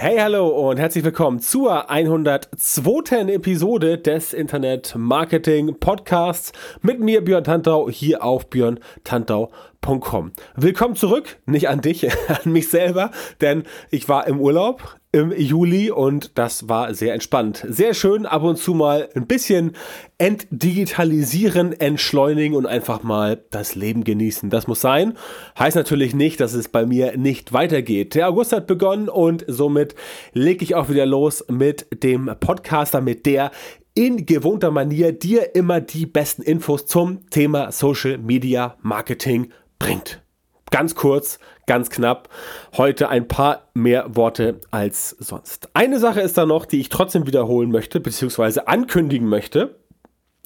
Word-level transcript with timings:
Hey, 0.00 0.16
hallo 0.18 0.46
und 0.46 0.76
herzlich 0.76 1.02
willkommen 1.02 1.40
zur 1.40 1.90
102. 1.90 3.32
Episode 3.32 3.98
des 3.98 4.32
Internet 4.32 4.94
Marketing 4.96 5.80
Podcasts 5.80 6.52
mit 6.82 7.00
mir 7.00 7.24
Björn 7.24 7.42
Tantau 7.42 7.90
hier 7.90 8.22
auf 8.22 8.48
björntantau.com. 8.48 10.30
Willkommen 10.54 10.94
zurück, 10.94 11.40
nicht 11.46 11.68
an 11.68 11.80
dich, 11.80 12.08
an 12.28 12.52
mich 12.52 12.70
selber, 12.70 13.10
denn 13.40 13.64
ich 13.90 14.08
war 14.08 14.28
im 14.28 14.40
Urlaub 14.40 14.97
im 15.10 15.32
Juli 15.32 15.90
und 15.90 16.36
das 16.36 16.68
war 16.68 16.92
sehr 16.92 17.14
entspannt. 17.14 17.64
Sehr 17.66 17.94
schön, 17.94 18.26
ab 18.26 18.42
und 18.42 18.56
zu 18.56 18.74
mal 18.74 19.08
ein 19.14 19.26
bisschen 19.26 19.72
entdigitalisieren, 20.18 21.72
entschleunigen 21.72 22.54
und 22.54 22.66
einfach 22.66 23.02
mal 23.02 23.42
das 23.50 23.74
Leben 23.74 24.04
genießen. 24.04 24.50
Das 24.50 24.66
muss 24.66 24.82
sein. 24.82 25.16
Heißt 25.58 25.76
natürlich 25.76 26.14
nicht, 26.14 26.40
dass 26.40 26.52
es 26.52 26.68
bei 26.68 26.84
mir 26.84 27.16
nicht 27.16 27.54
weitergeht. 27.54 28.14
Der 28.14 28.28
August 28.28 28.52
hat 28.52 28.66
begonnen 28.66 29.08
und 29.08 29.44
somit 29.46 29.94
lege 30.34 30.62
ich 30.62 30.74
auch 30.74 30.90
wieder 30.90 31.06
los 31.06 31.42
mit 31.48 31.86
dem 32.02 32.30
Podcaster, 32.38 33.00
mit 33.00 33.24
der 33.24 33.50
in 33.94 34.26
gewohnter 34.26 34.70
Manier 34.70 35.12
dir 35.12 35.54
immer 35.56 35.80
die 35.80 36.06
besten 36.06 36.42
Infos 36.42 36.86
zum 36.86 37.28
Thema 37.30 37.72
Social 37.72 38.18
Media 38.18 38.76
Marketing 38.82 39.48
bringt. 39.78 40.22
Ganz 40.70 40.94
kurz, 40.94 41.38
ganz 41.66 41.90
knapp. 41.90 42.28
Heute 42.76 43.08
ein 43.08 43.26
paar 43.26 43.68
mehr 43.74 44.16
Worte 44.16 44.60
als 44.70 45.10
sonst. 45.10 45.70
Eine 45.74 45.98
Sache 45.98 46.20
ist 46.20 46.36
da 46.36 46.46
noch, 46.46 46.66
die 46.66 46.80
ich 46.80 46.90
trotzdem 46.90 47.26
wiederholen 47.26 47.70
möchte, 47.70 48.00
beziehungsweise 48.00 48.68
ankündigen 48.68 49.28
möchte. 49.28 49.76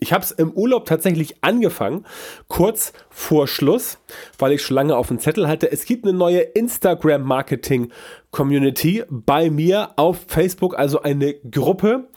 Ich 0.02 0.12
habe 0.12 0.24
es 0.24 0.32
im 0.32 0.50
Urlaub 0.50 0.84
tatsächlich 0.86 1.44
angefangen, 1.44 2.04
kurz 2.48 2.92
vor 3.08 3.46
Schluss, 3.46 3.98
weil 4.36 4.50
ich 4.50 4.62
schon 4.62 4.74
lange 4.74 4.96
auf 4.96 5.06
dem 5.06 5.20
Zettel 5.20 5.46
hatte. 5.46 5.70
Es 5.70 5.84
gibt 5.84 6.04
eine 6.04 6.12
neue 6.12 6.40
Instagram-Marketing-Community 6.40 9.04
bei 9.08 9.48
mir 9.48 9.90
auf 9.94 10.24
Facebook, 10.26 10.76
also 10.76 11.02
eine 11.02 11.34
Gruppe. 11.34 12.08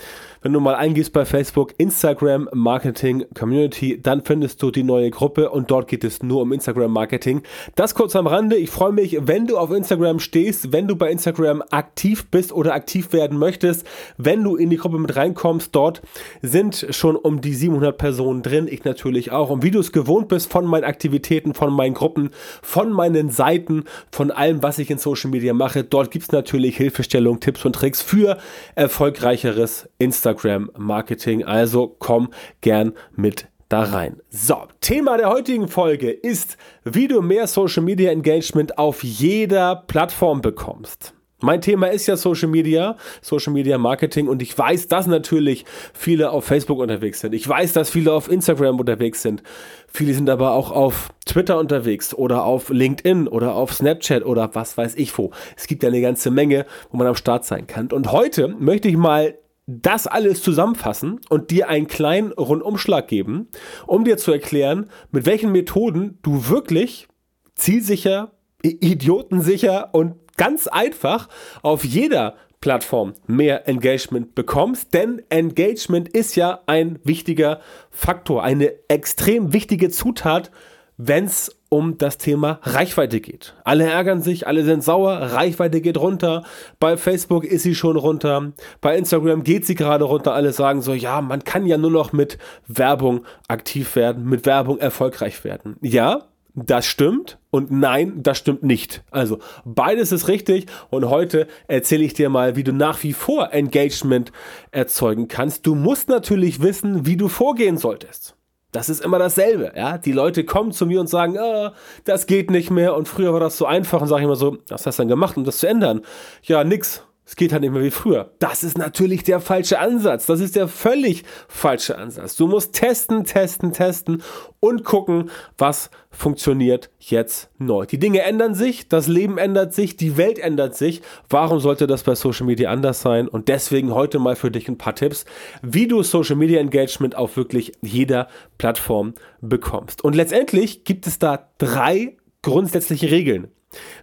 Wenn 0.46 0.54
du 0.54 0.60
mal 0.60 0.76
eingibst 0.76 1.12
bei 1.12 1.26
Facebook 1.26 1.74
Instagram 1.80 2.48
Marketing 2.54 3.26
Community, 3.34 4.00
dann 4.00 4.24
findest 4.24 4.62
du 4.62 4.70
die 4.70 4.84
neue 4.84 5.10
Gruppe 5.10 5.50
und 5.50 5.72
dort 5.72 5.88
geht 5.88 6.04
es 6.04 6.22
nur 6.22 6.44
um 6.44 6.54
Instagram 6.54 6.92
Marketing. 6.92 7.42
Das 7.74 7.96
kurz 7.96 8.16
am 8.16 8.28
Rande. 8.28 8.56
Ich 8.56 8.70
freue 8.70 8.92
mich, 8.92 9.18
wenn 9.22 9.48
du 9.48 9.58
auf 9.58 9.72
Instagram 9.72 10.20
stehst, 10.20 10.72
wenn 10.72 10.88
du 10.88 10.96
bei 10.96 11.10
Instagram 11.10 11.64
aktiv 11.72 12.28
bist 12.30 12.54
oder 12.54 12.76
aktiv 12.76 13.12
werden 13.12 13.40
möchtest, 13.40 13.88
wenn 14.20 14.44
du 14.44 14.56
in 14.56 14.70
die 14.70 14.78
Gruppe 14.78 15.00
mit 15.00 15.16
reinkommst. 15.16 15.74
Dort 15.74 16.04
sind 16.44 16.86
schon 16.92 17.16
um 17.16 17.42
die 17.42 17.56
700 17.56 17.98
Personen 17.98 18.44
drin. 18.44 18.68
Ich 18.70 18.84
natürlich 18.84 19.32
auch. 19.32 19.50
Und 19.50 19.64
wie 19.64 19.72
du 19.72 19.80
es 19.80 19.92
gewohnt 19.92 20.28
bist 20.28 20.52
von 20.52 20.68
meinen 20.68 20.84
Aktivitäten, 20.84 21.56
von 21.56 21.74
meinen 21.74 21.96
Gruppen, 21.96 22.30
von 22.62 22.92
meinen 22.92 23.32
Seiten, 23.32 23.86
von 24.12 24.30
allem, 24.30 24.62
was 24.62 24.78
ich 24.78 24.92
in 24.92 25.00
Social 25.00 25.32
Media 25.32 25.56
mache, 25.56 25.84
dort 25.84 26.12
gibt 26.12 26.26
es 26.26 26.32
natürlich 26.32 26.78
Hilfestellung, 26.78 27.40
Tipps 27.40 27.66
und 27.66 27.74
Tricks 27.74 28.04
für 28.04 28.38
erfolgreicheres 28.76 29.90
Instagram. 29.98 30.35
Instagram-Marketing. 30.36 31.44
Also 31.44 31.96
komm 32.00 32.30
gern 32.62 32.94
mit 33.16 33.48
da 33.70 33.84
rein. 33.84 34.22
So, 34.30 34.58
Thema 34.80 35.18
der 35.18 35.30
heutigen 35.30 35.68
Folge 35.68 36.12
ist, 36.12 36.58
wie 36.84 37.08
du 37.08 37.22
mehr 37.22 37.48
Social 37.48 37.84
Media 37.84 38.12
Engagement 38.12 38.78
auf 38.78 39.04
jeder 39.04 39.76
Plattform 39.88 40.42
bekommst. 40.42 41.14
Mein 41.42 41.62
Thema 41.62 41.88
ist 41.88 42.08
ja 42.08 42.16
Social 42.16 42.48
Media, 42.48 42.96
Social 43.22 43.52
Media 43.52 43.78
Marketing 43.78 44.30
und 44.30 44.42
ich 44.42 44.58
weiß, 44.58 44.88
dass 44.88 45.06
natürlich 45.06 45.66
viele 45.94 46.32
auf 46.32 46.46
Facebook 46.46 46.80
unterwegs 46.80 47.20
sind. 47.20 47.34
Ich 47.34 47.48
weiß, 47.48 47.74
dass 47.74 47.90
viele 47.90 48.14
auf 48.14 48.32
Instagram 48.32 48.80
unterwegs 48.80 49.22
sind. 49.22 49.44
Viele 49.88 50.14
sind 50.14 50.30
aber 50.30 50.54
auch 50.54 50.72
auf 50.72 51.10
Twitter 51.26 51.60
unterwegs 51.60 52.14
oder 52.14 52.46
auf 52.46 52.70
LinkedIn 52.70 53.28
oder 53.28 53.54
auf 53.54 53.74
Snapchat 53.74 54.26
oder 54.26 54.56
was 54.56 54.78
weiß 54.78 54.96
ich 54.96 55.16
wo. 55.18 55.32
Es 55.58 55.68
gibt 55.68 55.84
ja 55.84 55.90
eine 55.90 56.02
ganze 56.02 56.32
Menge, 56.32 56.66
wo 56.90 56.98
man 56.98 57.08
am 57.08 57.16
Start 57.16 57.46
sein 57.46 57.68
kann. 57.68 57.92
Und 57.92 58.12
heute 58.12 58.48
möchte 58.48 58.88
ich 58.88 58.96
mal 58.96 59.36
das 59.68 60.06
alles 60.06 60.44
zusammenfassen 60.44 61.22
und 61.30 61.50
dir 61.50 61.70
einen 61.70 61.88
kleinen 61.88 62.32
Rundumschlag 62.32 63.08
geben, 63.08 63.48
um 63.88 64.04
dir 64.04 64.18
zu 64.18 64.32
erklären, 64.32 64.90
mit 65.12 65.26
welchen 65.26 65.52
Methoden 65.52 66.20
du 66.22 66.50
wirklich 66.50 67.08
zielsicher, 67.56 68.32
idiotensicher 68.62 69.94
und 69.94 70.16
ganz 70.38 70.68
einfach 70.68 71.30
auf 71.64 71.84
jeder 71.84 72.36
Plattform 72.62 73.14
mehr 73.28 73.68
Engagement 73.68 74.34
bekommst, 74.36 74.94
denn 74.94 75.22
Engagement 75.30 76.10
ist 76.10 76.36
ja 76.36 76.62
ein 76.66 77.00
wichtiger 77.04 77.60
Faktor, 77.92 78.44
eine 78.44 78.74
extrem 78.88 79.54
wichtige 79.54 79.90
Zutat, 79.90 80.52
wenn 80.98 81.26
es 81.26 81.56
um 81.76 81.98
das 81.98 82.18
Thema 82.18 82.60
Reichweite 82.64 83.20
geht. 83.20 83.54
Alle 83.64 83.86
ärgern 83.86 84.22
sich, 84.22 84.48
alle 84.48 84.64
sind 84.64 84.84
sauer, 84.84 85.14
Reichweite 85.14 85.82
geht 85.82 85.98
runter. 85.98 86.44
Bei 86.80 86.98
Facebook 86.98 87.44
ist 87.44 87.64
sie 87.64 87.76
schon 87.76 87.98
runter. 87.98 88.54
Bei 88.82 88.98
Instagram 88.98 89.44
geht 89.44 89.66
sie 89.66 89.76
gerade 89.76 90.06
runter. 90.06 90.34
Alle 90.34 90.54
sagen 90.54 90.82
so, 90.82 90.94
ja, 90.94 91.22
man 91.22 91.44
kann 91.44 91.66
ja 91.66 91.78
nur 91.78 91.92
noch 91.92 92.14
mit 92.14 92.38
Werbung 92.68 93.26
aktiv 93.48 93.96
werden, 93.96 94.26
mit 94.26 94.46
Werbung 94.46 94.80
erfolgreich 94.80 95.44
werden. 95.44 95.76
Ja, 95.82 96.24
das 96.56 96.86
stimmt 96.86 97.38
und 97.52 97.70
nein, 97.70 98.24
das 98.24 98.38
stimmt 98.38 98.64
nicht. 98.64 99.04
Also 99.12 99.40
beides 99.66 100.14
ist 100.14 100.30
richtig 100.30 100.68
und 100.90 101.10
heute 101.10 101.48
erzähle 101.68 102.06
ich 102.06 102.14
dir 102.14 102.30
mal, 102.30 102.56
wie 102.56 102.64
du 102.64 102.72
nach 102.72 103.04
wie 103.04 103.12
vor 103.12 103.52
Engagement 103.52 104.32
erzeugen 104.72 105.28
kannst. 105.28 105.68
Du 105.68 105.76
musst 105.76 106.08
natürlich 106.08 106.62
wissen, 106.62 107.06
wie 107.06 107.18
du 107.18 107.28
vorgehen 107.28 107.78
solltest. 107.78 108.35
Das 108.76 108.90
ist 108.90 109.06
immer 109.06 109.20
dasselbe, 109.20 109.72
ja. 109.74 109.98
Die 109.98 110.12
Leute 110.12 110.44
kommen 110.44 110.74
zu 110.74 110.86
mir 110.86 111.00
und 111.00 111.08
sagen, 111.08 111.38
ah, 111.38 111.72
das 112.04 112.28
geht 112.28 112.52
nicht 112.52 112.72
mehr 112.72 112.94
und 112.94 113.08
früher 113.08 113.32
war 113.32 113.40
das 113.40 113.58
so 113.58 113.66
einfach 113.66 114.02
und 114.02 114.10
sage 114.10 114.20
ich 114.20 114.26
immer 114.26 114.36
so, 114.36 114.58
was 114.68 114.86
hast 114.86 115.00
du 115.00 115.04
denn 115.04 115.08
gemacht, 115.08 115.38
um 115.38 115.46
das 115.46 115.60
zu 115.60 115.68
ändern? 115.68 116.02
Ja, 116.44 116.62
nix. 116.66 117.05
Es 117.28 117.36
geht 117.36 117.52
halt 117.52 117.64
nicht 117.64 117.72
mehr 117.72 117.82
wie 117.82 117.92
früher. 117.92 118.32
Das 118.38 118.64
ist 118.64 118.78
natürlich 118.78 119.24
der 119.24 119.40
falsche 119.40 119.80
Ansatz. 119.80 120.28
Das 120.28 120.40
ist 120.40 120.56
der 120.56 120.68
völlig 120.68 121.24
falsche 121.48 121.98
Ansatz. 121.98 122.36
Du 122.36 122.46
musst 122.46 122.74
testen, 122.74 123.24
testen, 123.24 123.74
testen 123.74 124.22
und 124.60 124.84
gucken, 124.84 125.32
was 125.58 125.90
funktioniert 126.12 126.92
jetzt 127.00 127.50
neu. 127.58 127.88
Die 127.88 127.98
Dinge 127.98 128.22
ändern 128.22 128.54
sich, 128.54 128.90
das 128.90 129.08
Leben 129.08 129.40
ändert 129.40 129.74
sich, 129.74 129.98
die 129.98 130.18
Welt 130.18 130.38
ändert 130.38 130.76
sich. 130.76 131.02
Warum 131.28 131.60
sollte 131.60 131.88
das 131.88 132.04
bei 132.04 132.14
Social 132.14 132.46
Media 132.46 132.70
anders 132.70 133.02
sein? 133.02 133.28
Und 133.28 133.48
deswegen 133.48 133.96
heute 133.96 134.20
mal 134.20 134.36
für 134.36 134.52
dich 134.52 134.70
ein 134.70 134.78
paar 134.78 134.94
Tipps, 134.94 135.26
wie 135.64 135.88
du 135.88 136.04
Social 136.04 136.36
Media 136.36 136.60
Engagement 136.60 137.16
auf 137.16 137.38
wirklich 137.38 137.72
jeder 137.82 138.28
Plattform 138.60 139.16
bekommst. 139.42 140.04
Und 140.04 140.16
letztendlich 140.16 140.84
gibt 140.84 141.08
es 141.08 141.18
da 141.18 141.50
drei 141.58 142.18
grundsätzliche 142.44 143.10
Regeln. 143.10 143.48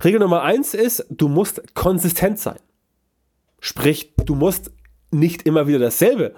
Regel 0.02 0.18
Nummer 0.18 0.42
eins 0.42 0.74
ist, 0.74 1.06
du 1.08 1.28
musst 1.28 1.74
konsistent 1.74 2.40
sein. 2.40 2.58
Sprich, 3.64 4.12
du 4.16 4.34
musst 4.34 4.72
nicht 5.12 5.46
immer 5.46 5.68
wieder 5.68 5.78
dasselbe 5.78 6.34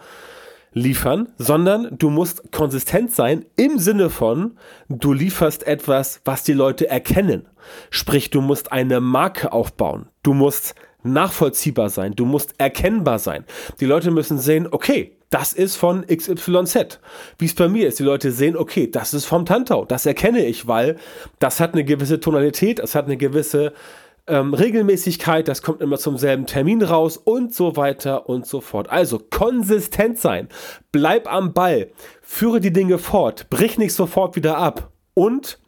liefern, 0.74 1.30
sondern 1.38 1.96
du 1.96 2.10
musst 2.10 2.52
konsistent 2.52 3.12
sein 3.12 3.46
im 3.56 3.78
Sinne 3.78 4.10
von, 4.10 4.58
du 4.90 5.14
lieferst 5.14 5.66
etwas, 5.66 6.20
was 6.26 6.42
die 6.42 6.52
Leute 6.52 6.86
erkennen. 6.86 7.46
Sprich, 7.88 8.28
du 8.28 8.42
musst 8.42 8.72
eine 8.72 9.00
Marke 9.00 9.52
aufbauen. 9.52 10.10
Du 10.22 10.34
musst 10.34 10.74
nachvollziehbar 11.02 11.88
sein. 11.88 12.12
Du 12.14 12.26
musst 12.26 12.54
erkennbar 12.58 13.18
sein. 13.18 13.44
Die 13.80 13.86
Leute 13.86 14.10
müssen 14.10 14.38
sehen, 14.38 14.68
okay, 14.70 15.16
das 15.30 15.54
ist 15.54 15.76
von 15.76 16.06
XYZ. 16.06 17.00
Wie 17.38 17.46
es 17.46 17.54
bei 17.54 17.68
mir 17.68 17.88
ist, 17.88 17.98
die 17.98 18.04
Leute 18.04 18.32
sehen, 18.32 18.56
okay, 18.56 18.90
das 18.90 19.14
ist 19.14 19.24
vom 19.24 19.46
Tantau. 19.46 19.86
Das 19.86 20.04
erkenne 20.04 20.44
ich, 20.44 20.66
weil 20.66 20.96
das 21.38 21.58
hat 21.58 21.72
eine 21.72 21.84
gewisse 21.84 22.20
Tonalität, 22.20 22.80
es 22.80 22.94
hat 22.94 23.06
eine 23.06 23.16
gewisse 23.16 23.72
ähm, 24.26 24.54
Regelmäßigkeit, 24.54 25.48
das 25.48 25.62
kommt 25.62 25.80
immer 25.80 25.98
zum 25.98 26.16
selben 26.16 26.46
Termin 26.46 26.82
raus 26.82 27.16
und 27.16 27.54
so 27.54 27.76
weiter 27.76 28.28
und 28.28 28.46
so 28.46 28.60
fort. 28.60 28.90
Also 28.90 29.18
konsistent 29.18 30.18
sein, 30.18 30.48
bleib 30.92 31.30
am 31.30 31.52
Ball, 31.52 31.90
führe 32.22 32.60
die 32.60 32.72
Dinge 32.72 32.98
fort, 32.98 33.50
brich 33.50 33.78
nicht 33.78 33.92
sofort 33.92 34.36
wieder 34.36 34.56
ab 34.56 34.90
und 35.14 35.58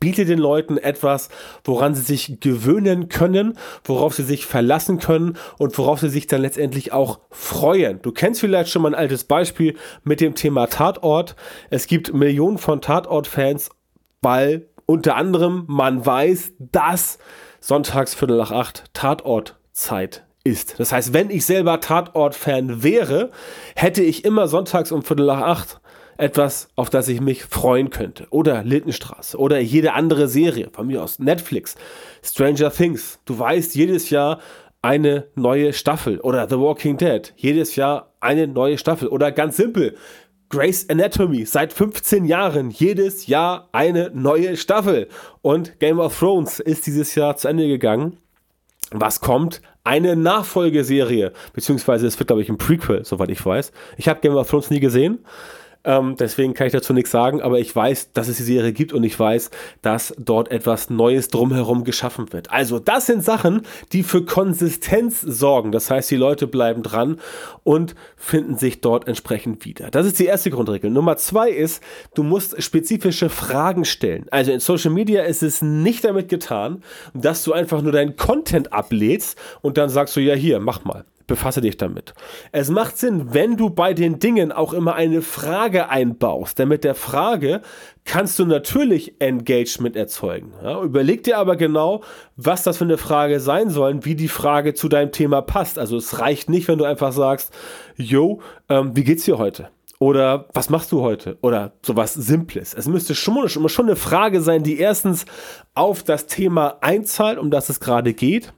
biete 0.00 0.24
den 0.24 0.40
Leuten 0.40 0.78
etwas, 0.78 1.28
woran 1.62 1.94
sie 1.94 2.02
sich 2.02 2.40
gewöhnen 2.40 3.08
können, 3.08 3.56
worauf 3.84 4.14
sie 4.14 4.24
sich 4.24 4.46
verlassen 4.46 4.98
können 4.98 5.36
und 5.58 5.78
worauf 5.78 6.00
sie 6.00 6.08
sich 6.08 6.26
dann 6.26 6.42
letztendlich 6.42 6.92
auch 6.92 7.20
freuen. 7.30 8.02
Du 8.02 8.10
kennst 8.10 8.40
vielleicht 8.40 8.70
schon 8.70 8.82
mal 8.82 8.88
ein 8.88 8.94
altes 8.96 9.22
Beispiel 9.22 9.76
mit 10.02 10.20
dem 10.20 10.34
Thema 10.34 10.66
Tatort. 10.66 11.36
Es 11.70 11.86
gibt 11.86 12.12
Millionen 12.12 12.58
von 12.58 12.80
Tatort-Fans, 12.80 13.70
weil 14.22 14.66
unter 14.86 15.14
anderem 15.14 15.64
man 15.68 16.04
weiß, 16.04 16.54
dass 16.58 17.18
sonntags 17.62 18.14
Viertel 18.14 18.36
nach 18.36 18.50
acht 18.50 18.84
Tatortzeit 18.92 20.24
ist. 20.44 20.78
Das 20.78 20.92
heißt, 20.92 21.14
wenn 21.14 21.30
ich 21.30 21.46
selber 21.46 21.80
Tatort-Fan 21.80 22.82
wäre, 22.82 23.30
hätte 23.76 24.02
ich 24.02 24.24
immer 24.24 24.48
sonntags 24.48 24.92
um 24.92 25.02
Viertel 25.02 25.26
nach 25.26 25.40
acht 25.40 25.80
etwas, 26.18 26.68
auf 26.76 26.90
das 26.90 27.08
ich 27.08 27.20
mich 27.20 27.44
freuen 27.44 27.90
könnte. 27.90 28.26
Oder 28.30 28.64
Lindenstraße 28.64 29.38
oder 29.38 29.60
jede 29.60 29.94
andere 29.94 30.28
Serie, 30.28 30.68
von 30.72 30.88
mir 30.88 31.02
aus 31.02 31.18
Netflix, 31.18 31.76
Stranger 32.22 32.70
Things. 32.70 33.20
Du 33.24 33.38
weißt, 33.38 33.74
jedes 33.74 34.10
Jahr 34.10 34.40
eine 34.82 35.28
neue 35.36 35.72
Staffel. 35.72 36.20
Oder 36.20 36.48
The 36.48 36.58
Walking 36.58 36.96
Dead, 36.96 37.32
jedes 37.36 37.76
Jahr 37.76 38.12
eine 38.20 38.48
neue 38.48 38.78
Staffel. 38.78 39.08
Oder 39.08 39.30
ganz 39.30 39.56
simpel, 39.56 39.94
Grace 40.52 40.86
Anatomy, 40.90 41.46
seit 41.46 41.72
15 41.72 42.26
Jahren, 42.26 42.68
jedes 42.68 43.26
Jahr 43.26 43.70
eine 43.72 44.10
neue 44.12 44.58
Staffel. 44.58 45.08
Und 45.40 45.80
Game 45.80 45.98
of 45.98 46.18
Thrones 46.18 46.60
ist 46.60 46.86
dieses 46.86 47.14
Jahr 47.14 47.38
zu 47.38 47.48
Ende 47.48 47.66
gegangen. 47.68 48.18
Was 48.90 49.22
kommt? 49.22 49.62
Eine 49.82 50.14
Nachfolgeserie, 50.14 51.32
beziehungsweise 51.54 52.06
es 52.06 52.18
wird, 52.18 52.26
glaube 52.26 52.42
ich, 52.42 52.50
ein 52.50 52.58
Prequel, 52.58 53.02
soweit 53.06 53.30
ich 53.30 53.42
weiß. 53.44 53.72
Ich 53.96 54.08
habe 54.08 54.20
Game 54.20 54.34
of 54.34 54.50
Thrones 54.50 54.68
nie 54.68 54.80
gesehen. 54.80 55.24
Ähm, 55.84 56.16
deswegen 56.18 56.54
kann 56.54 56.66
ich 56.66 56.72
dazu 56.72 56.92
nichts 56.92 57.10
sagen, 57.10 57.42
aber 57.42 57.58
ich 57.58 57.74
weiß, 57.74 58.12
dass 58.12 58.28
es 58.28 58.36
die 58.36 58.42
Serie 58.44 58.72
gibt 58.72 58.92
und 58.92 59.02
ich 59.04 59.18
weiß, 59.18 59.50
dass 59.82 60.14
dort 60.18 60.50
etwas 60.50 60.90
Neues 60.90 61.28
drumherum 61.28 61.84
geschaffen 61.84 62.32
wird. 62.32 62.50
Also, 62.50 62.78
das 62.78 63.06
sind 63.06 63.24
Sachen, 63.24 63.62
die 63.92 64.02
für 64.02 64.24
Konsistenz 64.24 65.20
sorgen. 65.20 65.72
Das 65.72 65.90
heißt, 65.90 66.10
die 66.10 66.16
Leute 66.16 66.46
bleiben 66.46 66.82
dran 66.82 67.18
und 67.64 67.94
finden 68.16 68.56
sich 68.56 68.80
dort 68.80 69.08
entsprechend 69.08 69.64
wieder. 69.64 69.90
Das 69.90 70.06
ist 70.06 70.18
die 70.18 70.26
erste 70.26 70.50
Grundregel. 70.50 70.90
Nummer 70.90 71.16
zwei 71.16 71.50
ist, 71.50 71.82
du 72.14 72.22
musst 72.22 72.62
spezifische 72.62 73.28
Fragen 73.28 73.84
stellen. 73.84 74.26
Also 74.30 74.52
in 74.52 74.60
Social 74.60 74.92
Media 74.92 75.22
ist 75.22 75.42
es 75.42 75.62
nicht 75.62 76.04
damit 76.04 76.28
getan, 76.28 76.82
dass 77.14 77.44
du 77.44 77.52
einfach 77.52 77.82
nur 77.82 77.92
deinen 77.92 78.16
Content 78.16 78.72
ablädst 78.72 79.36
und 79.60 79.78
dann 79.78 79.88
sagst 79.88 80.16
du, 80.16 80.20
ja, 80.20 80.34
hier, 80.34 80.60
mach 80.60 80.84
mal 80.84 81.04
befasse 81.26 81.60
dich 81.60 81.76
damit. 81.76 82.14
Es 82.52 82.70
macht 82.70 82.98
Sinn, 82.98 83.32
wenn 83.32 83.56
du 83.56 83.70
bei 83.70 83.94
den 83.94 84.18
Dingen 84.18 84.52
auch 84.52 84.72
immer 84.72 84.94
eine 84.94 85.22
Frage 85.22 85.88
einbaust, 85.88 86.58
denn 86.58 86.68
mit 86.68 86.84
der 86.84 86.94
Frage 86.94 87.62
kannst 88.04 88.38
du 88.38 88.44
natürlich 88.44 89.20
Engagement 89.20 89.96
erzeugen. 89.96 90.52
Ja, 90.62 90.82
überleg 90.82 91.22
dir 91.24 91.38
aber 91.38 91.56
genau, 91.56 92.02
was 92.36 92.62
das 92.62 92.78
für 92.78 92.84
eine 92.84 92.98
Frage 92.98 93.40
sein 93.40 93.70
soll, 93.70 94.04
wie 94.04 94.14
die 94.14 94.28
Frage 94.28 94.74
zu 94.74 94.88
deinem 94.88 95.12
Thema 95.12 95.42
passt. 95.42 95.78
Also 95.78 95.96
es 95.96 96.18
reicht 96.18 96.48
nicht, 96.48 96.68
wenn 96.68 96.78
du 96.78 96.84
einfach 96.84 97.12
sagst, 97.12 97.52
yo, 97.96 98.40
ähm, 98.68 98.94
wie 98.94 99.04
geht's 99.04 99.24
dir 99.24 99.38
heute? 99.38 99.68
Oder 99.98 100.48
was 100.52 100.68
machst 100.68 100.90
du 100.90 101.00
heute? 101.00 101.38
Oder 101.42 101.74
sowas 101.82 102.12
Simples. 102.14 102.74
Es 102.74 102.88
müsste 102.88 103.14
schon, 103.14 103.48
schon 103.48 103.86
eine 103.86 103.94
Frage 103.94 104.40
sein, 104.40 104.64
die 104.64 104.80
erstens 104.80 105.26
auf 105.74 106.02
das 106.02 106.26
Thema 106.26 106.78
einzahlt, 106.80 107.38
um 107.38 107.52
das 107.52 107.68
es 107.68 107.78
gerade 107.78 108.12
geht 108.12 108.52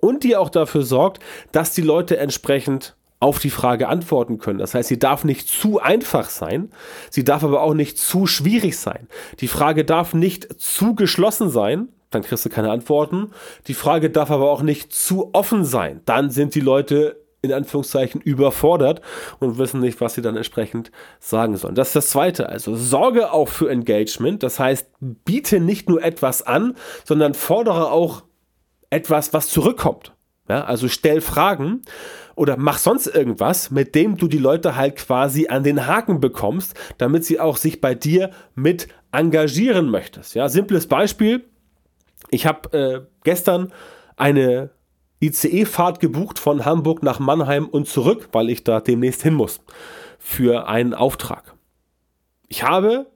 und 0.00 0.24
die 0.24 0.36
auch 0.36 0.50
dafür 0.50 0.82
sorgt, 0.82 1.20
dass 1.52 1.72
die 1.72 1.82
Leute 1.82 2.16
entsprechend 2.16 2.96
auf 3.20 3.38
die 3.38 3.50
Frage 3.50 3.88
antworten 3.88 4.38
können. 4.38 4.58
Das 4.58 4.74
heißt, 4.74 4.88
sie 4.88 4.98
darf 4.98 5.24
nicht 5.24 5.46
zu 5.46 5.78
einfach 5.78 6.30
sein, 6.30 6.70
sie 7.10 7.22
darf 7.22 7.44
aber 7.44 7.62
auch 7.62 7.74
nicht 7.74 7.98
zu 7.98 8.26
schwierig 8.26 8.78
sein. 8.78 9.08
Die 9.40 9.48
Frage 9.48 9.84
darf 9.84 10.14
nicht 10.14 10.60
zu 10.60 10.94
geschlossen 10.94 11.50
sein, 11.50 11.88
dann 12.08 12.22
kriegst 12.22 12.44
du 12.44 12.48
keine 12.48 12.70
Antworten. 12.70 13.30
Die 13.66 13.74
Frage 13.74 14.10
darf 14.10 14.30
aber 14.30 14.50
auch 14.50 14.62
nicht 14.62 14.92
zu 14.92 15.30
offen 15.34 15.64
sein, 15.64 16.00
dann 16.06 16.30
sind 16.30 16.54
die 16.54 16.60
Leute 16.60 17.20
in 17.42 17.52
Anführungszeichen 17.52 18.20
überfordert 18.20 19.00
und 19.38 19.58
wissen 19.58 19.80
nicht, 19.80 20.00
was 20.00 20.14
sie 20.14 20.22
dann 20.22 20.36
entsprechend 20.36 20.90
sagen 21.20 21.56
sollen. 21.56 21.74
Das 21.74 21.88
ist 21.88 21.96
das 21.96 22.10
Zweite. 22.10 22.48
Also 22.50 22.76
sorge 22.76 23.32
auch 23.32 23.48
für 23.48 23.70
Engagement. 23.70 24.42
Das 24.42 24.58
heißt, 24.58 24.88
biete 25.00 25.58
nicht 25.58 25.88
nur 25.88 26.02
etwas 26.02 26.42
an, 26.42 26.76
sondern 27.04 27.32
fordere 27.32 27.92
auch 27.92 28.24
etwas, 28.90 29.32
was 29.32 29.48
zurückkommt. 29.48 30.12
Ja, 30.48 30.64
also 30.64 30.88
stell 30.88 31.20
Fragen 31.20 31.82
oder 32.34 32.56
mach 32.56 32.78
sonst 32.78 33.06
irgendwas, 33.06 33.70
mit 33.70 33.94
dem 33.94 34.16
du 34.16 34.26
die 34.26 34.38
Leute 34.38 34.74
halt 34.74 34.96
quasi 34.96 35.46
an 35.46 35.62
den 35.62 35.86
Haken 35.86 36.20
bekommst, 36.20 36.74
damit 36.98 37.24
sie 37.24 37.38
auch 37.38 37.56
sich 37.56 37.80
bei 37.80 37.94
dir 37.94 38.30
mit 38.56 38.88
engagieren 39.12 39.90
möchtest. 39.90 40.34
Ja, 40.34 40.48
simples 40.48 40.88
Beispiel. 40.88 41.44
Ich 42.30 42.46
habe 42.46 42.76
äh, 42.76 43.00
gestern 43.22 43.72
eine 44.16 44.70
ICE-Fahrt 45.22 46.00
gebucht 46.00 46.38
von 46.38 46.64
Hamburg 46.64 47.02
nach 47.02 47.20
Mannheim 47.20 47.68
und 47.68 47.88
zurück, 47.88 48.28
weil 48.32 48.50
ich 48.50 48.64
da 48.64 48.80
demnächst 48.80 49.22
hin 49.22 49.34
muss 49.34 49.60
für 50.18 50.66
einen 50.66 50.94
Auftrag. 50.94 51.54
Ich 52.48 52.64
habe 52.64 53.06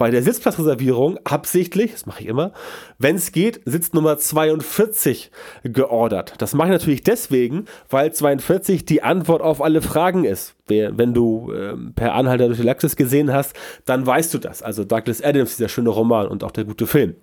bei 0.00 0.10
der 0.10 0.22
Sitzplatzreservierung 0.22 1.18
absichtlich, 1.24 1.92
das 1.92 2.06
mache 2.06 2.22
ich 2.22 2.26
immer, 2.26 2.52
wenn 2.96 3.16
es 3.16 3.32
geht, 3.32 3.60
Sitz 3.66 3.92
Nummer 3.92 4.16
42 4.16 5.30
geordert. 5.62 6.36
Das 6.38 6.54
mache 6.54 6.68
ich 6.68 6.72
natürlich 6.72 7.02
deswegen, 7.02 7.66
weil 7.90 8.10
42 8.10 8.86
die 8.86 9.02
Antwort 9.02 9.42
auf 9.42 9.60
alle 9.60 9.82
Fragen 9.82 10.24
ist. 10.24 10.54
Wenn 10.68 11.12
du 11.12 11.52
äh, 11.52 11.74
per 11.94 12.14
Anhalter 12.14 12.46
durch 12.46 12.58
die 12.58 12.64
Galaxis 12.64 12.96
gesehen 12.96 13.30
hast, 13.30 13.54
dann 13.84 14.06
weißt 14.06 14.32
du 14.32 14.38
das. 14.38 14.62
Also 14.62 14.84
Douglas 14.84 15.20
Adams, 15.20 15.56
dieser 15.56 15.68
schöne 15.68 15.90
Roman 15.90 16.28
und 16.28 16.44
auch 16.44 16.52
der 16.52 16.64
gute 16.64 16.86
Film. 16.86 17.16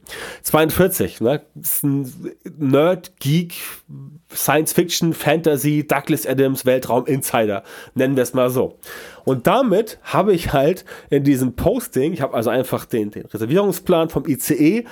42, 0.44 1.22
ne? 1.22 1.42
ist 1.60 1.84
ein 1.84 2.14
Nerd, 2.58 3.14
Geek, 3.20 3.56
Science 4.32 4.74
Fiction, 4.74 5.14
Fantasy, 5.14 5.88
Douglas 5.88 6.28
Adams, 6.28 6.66
Weltraum, 6.66 7.06
Insider. 7.08 7.64
Nennen 7.96 8.16
wir 8.18 8.24
es 8.24 8.34
mal 8.34 8.52
so. 8.52 8.78
Und 9.28 9.46
damit 9.46 10.00
habe 10.04 10.32
ich 10.32 10.54
halt 10.54 10.86
in 11.10 11.26
diesem 11.26 11.58
Posting, 11.58 12.14
ich 12.14 12.22
habe 12.22 12.34
also 12.34 12.50
einfach 12.50 12.86
den, 12.86 13.12
den 13.12 13.26
Reservierungsplan 13.26 14.08
vom 14.10 14.26
ICE 14.26 14.86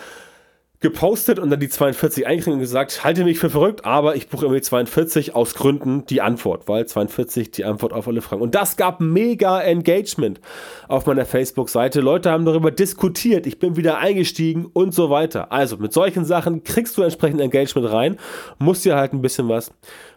gepostet 0.82 1.40
und 1.40 1.50
dann 1.52 1.62
die 1.62 1.70
42 1.70 2.28
eingeschrieben 2.28 2.56
und 2.56 2.60
gesagt, 2.60 3.06
halte 3.06 3.24
mich 3.24 3.40
für 3.40 3.50
verrückt, 3.50 3.86
aber 3.86 4.18
ich 4.18 4.28
buche 4.28 4.48
immer 4.48 4.56
die 4.56 4.62
42 4.62 5.36
aus 5.36 5.56
Gründen 5.56 6.06
die 6.08 6.20
Antwort, 6.22 6.68
weil 6.68 6.86
42 6.86 7.52
die 7.52 7.64
Antwort 7.64 7.94
auf 7.94 8.10
alle 8.10 8.22
Fragen. 8.22 8.42
Und 8.42 8.56
das 8.56 8.76
gab 8.76 9.00
mega 9.00 9.62
Engagement 9.62 10.42
auf 10.90 11.06
meiner 11.06 11.26
Facebook-Seite. 11.26 12.02
Leute 12.02 12.30
haben 12.30 12.44
darüber 12.44 12.72
diskutiert, 12.72 13.48
ich 13.48 13.58
bin 13.58 13.78
wieder 13.78 14.00
eingestiegen 14.00 14.66
und 14.66 14.94
so 14.94 15.10
weiter. 15.10 15.54
Also 15.54 15.78
mit 15.78 15.94
solchen 15.94 16.26
Sachen 16.26 16.66
kriegst 16.66 16.98
du 16.98 17.04
entsprechend 17.04 17.40
Engagement 17.40 17.90
rein, 17.90 18.18
musst 18.60 18.84
dir 18.84 18.98
halt 18.98 19.14
ein 19.14 19.22
bisschen 19.22 19.48
was 19.48 19.72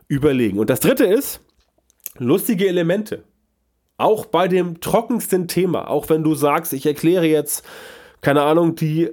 überlegen. 0.09 0.59
Und 0.59 0.71
das 0.71 0.81
dritte 0.81 1.05
ist, 1.05 1.41
lustige 2.19 2.67
Elemente. 2.67 3.23
Auch 3.99 4.27
bei 4.27 4.49
dem 4.49 4.81
trockensten 4.81 5.49
Thema, 5.49 5.91
auch 5.91 6.09
wenn 6.09 6.23
du 6.23 6.35
sagst, 6.35 6.73
ich 6.73 6.87
erkläre 6.87 7.27
jetzt, 7.27 7.65
keine 8.21 8.43
Ahnung, 8.43 8.75
die 8.77 9.11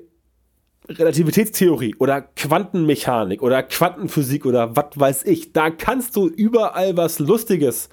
Relativitätstheorie 0.88 1.96
oder 1.98 2.22
Quantenmechanik 2.22 3.42
oder 3.42 3.64
Quantenphysik 3.64 4.46
oder 4.46 4.76
was 4.76 4.86
weiß 4.94 5.24
ich. 5.24 5.52
Da 5.54 5.72
kannst 5.72 6.16
du 6.16 6.28
überall 6.28 6.96
was 6.96 7.20
Lustiges 7.20 7.90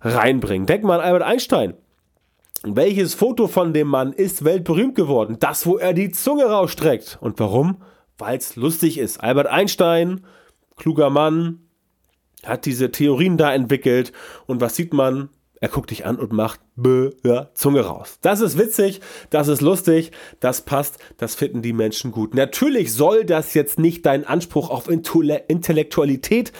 reinbringen. 0.00 0.66
Denk 0.66 0.84
mal 0.84 1.00
an 1.00 1.06
Albert 1.06 1.22
Einstein. 1.22 1.74
Welches 2.64 3.14
Foto 3.14 3.48
von 3.48 3.74
dem 3.74 3.88
Mann 3.88 4.12
ist 4.12 4.44
weltberühmt 4.44 4.94
geworden? 4.94 5.36
Das, 5.40 5.66
wo 5.66 5.76
er 5.76 5.92
die 5.92 6.10
Zunge 6.10 6.44
rausstreckt. 6.44 7.18
Und 7.20 7.38
warum? 7.40 7.82
Weil 8.18 8.38
es 8.38 8.56
lustig 8.56 8.98
ist. 8.98 9.22
Albert 9.22 9.48
Einstein, 9.48 10.24
kluger 10.76 11.10
Mann, 11.10 11.58
hat 12.44 12.64
diese 12.64 12.90
Theorien 12.90 13.36
da 13.36 13.52
entwickelt. 13.52 14.12
Und 14.46 14.60
was 14.60 14.76
sieht 14.76 14.94
man? 14.94 15.28
Er 15.62 15.68
guckt 15.68 15.92
dich 15.92 16.04
an 16.04 16.16
und 16.16 16.32
macht 16.32 16.58
Bö, 16.74 17.12
ja, 17.22 17.50
Zunge 17.54 17.82
raus. 17.82 18.18
Das 18.20 18.40
ist 18.40 18.58
witzig, 18.58 19.00
das 19.30 19.46
ist 19.46 19.60
lustig, 19.60 20.10
das 20.40 20.62
passt, 20.62 20.98
das 21.18 21.36
finden 21.36 21.62
die 21.62 21.72
Menschen 21.72 22.10
gut. 22.10 22.34
Natürlich 22.34 22.92
soll 22.92 23.24
das 23.24 23.54
jetzt 23.54 23.78
nicht 23.78 24.04
deinen 24.04 24.24
Anspruch 24.24 24.70
auf 24.70 24.88
Intellektualität 24.88 26.52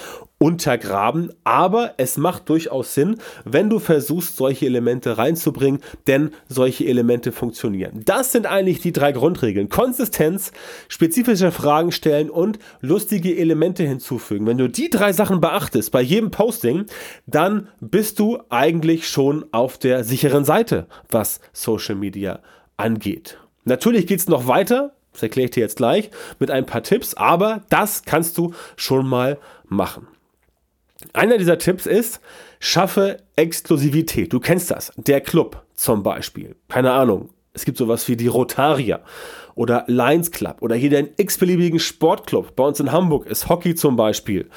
untergraben, 0.42 1.32
aber 1.44 1.94
es 1.98 2.16
macht 2.16 2.48
durchaus 2.48 2.94
Sinn, 2.94 3.18
wenn 3.44 3.70
du 3.70 3.78
versuchst, 3.78 4.34
solche 4.34 4.66
Elemente 4.66 5.16
reinzubringen, 5.16 5.80
denn 6.08 6.30
solche 6.48 6.84
Elemente 6.84 7.30
funktionieren. 7.30 8.02
Das 8.04 8.32
sind 8.32 8.46
eigentlich 8.46 8.80
die 8.80 8.90
drei 8.90 9.12
Grundregeln. 9.12 9.68
Konsistenz, 9.68 10.50
spezifische 10.88 11.52
Fragen 11.52 11.92
stellen 11.92 12.28
und 12.28 12.58
lustige 12.80 13.36
Elemente 13.36 13.84
hinzufügen. 13.84 14.48
Wenn 14.48 14.58
du 14.58 14.68
die 14.68 14.90
drei 14.90 15.12
Sachen 15.12 15.40
beachtest 15.40 15.92
bei 15.92 16.02
jedem 16.02 16.32
Posting, 16.32 16.86
dann 17.28 17.68
bist 17.80 18.18
du 18.18 18.40
eigentlich 18.48 19.06
schon 19.08 19.44
auf 19.52 19.78
der 19.78 20.02
sicheren 20.02 20.44
Seite, 20.44 20.88
was 21.08 21.38
Social 21.52 21.94
Media 21.94 22.40
angeht. 22.76 23.38
Natürlich 23.64 24.08
geht 24.08 24.18
es 24.18 24.26
noch 24.26 24.48
weiter, 24.48 24.92
das 25.12 25.22
erkläre 25.22 25.44
ich 25.44 25.50
dir 25.52 25.60
jetzt 25.60 25.76
gleich, 25.76 26.10
mit 26.40 26.50
ein 26.50 26.66
paar 26.66 26.82
Tipps, 26.82 27.14
aber 27.14 27.62
das 27.68 28.02
kannst 28.02 28.36
du 28.38 28.54
schon 28.74 29.06
mal 29.06 29.38
machen. 29.68 30.08
Einer 31.12 31.38
dieser 31.38 31.58
Tipps 31.58 31.86
ist, 31.86 32.20
schaffe 32.60 33.18
Exklusivität. 33.36 34.32
Du 34.32 34.40
kennst 34.40 34.70
das. 34.70 34.92
Der 34.96 35.20
Club 35.20 35.62
zum 35.74 36.02
Beispiel. 36.02 36.56
Keine 36.68 36.92
Ahnung. 36.92 37.30
Es 37.54 37.64
gibt 37.64 37.76
sowas 37.76 38.08
wie 38.08 38.16
die 38.16 38.28
Rotarier 38.28 39.00
oder 39.54 39.84
Lions 39.86 40.30
Club 40.30 40.56
oder 40.60 40.74
hier 40.74 40.90
den 40.90 41.10
x-beliebigen 41.16 41.78
Sportclub. 41.78 42.56
Bei 42.56 42.64
uns 42.64 42.80
in 42.80 42.92
Hamburg 42.92 43.26
ist 43.26 43.48
Hockey 43.48 43.74
zum 43.74 43.96
Beispiel 43.96 44.48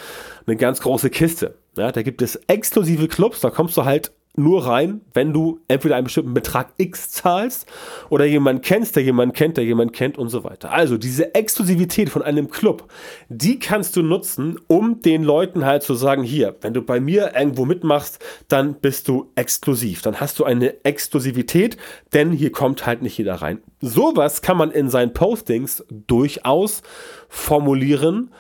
eine 0.48 0.56
ganz 0.56 0.80
große 0.80 1.10
Kiste. 1.10 1.56
Ja, 1.78 1.92
da 1.92 2.04
gibt 2.04 2.22
es 2.22 2.38
exklusive 2.48 3.10
Clubs, 3.10 3.42
da 3.42 3.50
kommst 3.50 3.76
du 3.76 3.84
halt 3.84 4.14
nur 4.38 4.66
rein, 4.66 5.02
wenn 5.14 5.34
du 5.34 5.60
entweder 5.68 5.96
einen 5.96 6.06
bestimmten 6.06 6.34
Betrag 6.34 6.74
X 6.78 7.12
zahlst 7.12 7.66
oder 8.10 8.26
jemanden 8.26 8.62
kennst, 8.62 8.96
der 8.96 9.04
jemanden 9.04 9.34
kennt, 9.34 9.58
der 9.58 9.64
jemanden 9.64 9.94
kennt 9.94 10.18
und 10.18 10.30
so 10.30 10.44
weiter. 10.44 10.72
Also 10.72 10.98
diese 10.98 11.36
Exklusivität 11.36 12.10
von 12.10 12.22
einem 12.22 12.50
Club, 12.50 12.92
die 13.30 13.60
kannst 13.60 13.96
du 13.96 14.04
nutzen, 14.04 14.60
um 14.68 15.02
den 15.02 15.24
Leuten 15.24 15.66
halt 15.66 15.84
zu 15.84 15.94
sagen, 15.94 16.24
hier, 16.24 16.56
wenn 16.62 16.74
du 16.74 16.82
bei 16.82 17.00
mir 17.00 17.34
irgendwo 17.36 17.66
mitmachst, 17.66 18.24
dann 18.48 18.76
bist 18.76 19.08
du 19.08 19.32
exklusiv. 19.36 20.02
Dann 20.02 20.20
hast 20.20 20.40
du 20.40 20.44
eine 20.44 20.84
Exklusivität, 20.84 21.78
denn 22.14 22.32
hier 22.32 22.52
kommt 22.52 22.86
halt 22.86 23.02
nicht 23.02 23.18
jeder 23.18 23.36
rein. 23.36 23.60
Sowas 23.82 24.42
kann 24.42 24.58
man 24.58 24.72
in 24.72 24.90
seinen 24.90 25.14
Postings 25.14 25.84
durchaus 25.90 26.82
formulieren 27.30 28.32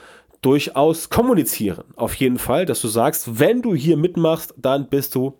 durchaus 0.45 1.09
kommunizieren. 1.09 1.85
Auf 1.95 2.13
jeden 2.13 2.37
Fall, 2.37 2.67
dass 2.67 2.79
du 2.79 2.87
sagst, 2.87 3.39
wenn 3.39 3.63
du 3.63 3.73
hier 3.73 3.97
mitmachst, 3.97 4.53
dann 4.57 4.89
bist 4.89 5.15
du 5.15 5.39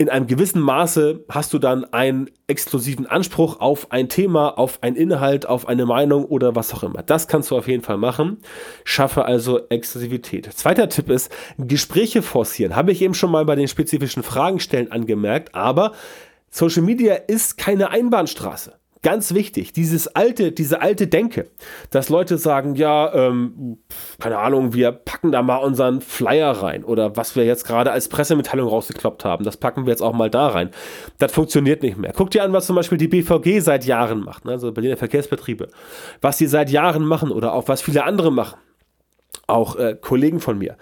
in 0.00 0.08
einem 0.08 0.26
gewissen 0.26 0.62
Maße 0.62 1.26
hast 1.28 1.52
du 1.52 1.58
dann 1.58 1.84
einen 1.92 2.30
exklusiven 2.46 3.04
Anspruch 3.04 3.60
auf 3.60 3.92
ein 3.92 4.08
Thema, 4.08 4.56
auf 4.56 4.82
einen 4.82 4.96
Inhalt, 4.96 5.44
auf 5.44 5.68
eine 5.68 5.84
Meinung 5.84 6.24
oder 6.24 6.56
was 6.56 6.72
auch 6.72 6.82
immer. 6.82 7.02
Das 7.02 7.28
kannst 7.28 7.50
du 7.50 7.58
auf 7.58 7.68
jeden 7.68 7.82
Fall 7.82 7.98
machen. 7.98 8.38
Schaffe 8.82 9.26
also 9.26 9.68
Exklusivität. 9.68 10.50
Zweiter 10.54 10.88
Tipp 10.88 11.10
ist, 11.10 11.30
Gespräche 11.58 12.22
forcieren. 12.22 12.76
Habe 12.76 12.92
ich 12.92 13.02
eben 13.02 13.12
schon 13.12 13.30
mal 13.30 13.44
bei 13.44 13.56
den 13.56 13.68
spezifischen 13.68 14.22
Fragenstellen 14.22 14.90
angemerkt, 14.90 15.54
aber 15.54 15.92
Social 16.48 16.82
Media 16.82 17.16
ist 17.16 17.58
keine 17.58 17.90
Einbahnstraße. 17.90 18.79
Ganz 19.02 19.32
wichtig, 19.32 19.72
dieses 19.72 20.08
alte, 20.08 20.52
diese 20.52 20.82
alte 20.82 21.06
Denke, 21.06 21.48
dass 21.88 22.10
Leute 22.10 22.36
sagen, 22.36 22.74
ja, 22.74 23.10
ähm, 23.14 23.78
keine 24.18 24.36
Ahnung, 24.36 24.74
wir 24.74 24.92
packen 24.92 25.32
da 25.32 25.40
mal 25.40 25.56
unseren 25.56 26.02
Flyer 26.02 26.50
rein 26.50 26.84
oder 26.84 27.16
was 27.16 27.34
wir 27.34 27.46
jetzt 27.46 27.64
gerade 27.64 27.92
als 27.92 28.10
Pressemitteilung 28.10 28.68
rausgekloppt 28.68 29.24
haben, 29.24 29.42
das 29.42 29.56
packen 29.56 29.86
wir 29.86 29.90
jetzt 29.92 30.02
auch 30.02 30.12
mal 30.12 30.28
da 30.28 30.48
rein. 30.48 30.70
Das 31.16 31.32
funktioniert 31.32 31.82
nicht 31.82 31.96
mehr. 31.96 32.12
Guck 32.14 32.30
dir 32.30 32.44
an, 32.44 32.52
was 32.52 32.66
zum 32.66 32.76
Beispiel 32.76 32.98
die 32.98 33.08
BVG 33.08 33.60
seit 33.60 33.86
Jahren 33.86 34.20
macht, 34.20 34.44
ne? 34.44 34.52
also 34.52 34.70
Berliner 34.70 34.98
Verkehrsbetriebe, 34.98 35.68
was 36.20 36.36
sie 36.36 36.46
seit 36.46 36.68
Jahren 36.68 37.06
machen 37.06 37.30
oder 37.30 37.54
auch 37.54 37.68
was 37.68 37.80
viele 37.80 38.04
andere 38.04 38.30
machen, 38.30 38.58
auch 39.46 39.76
äh, 39.76 39.96
Kollegen 39.98 40.40
von 40.40 40.58
mir. 40.58 40.76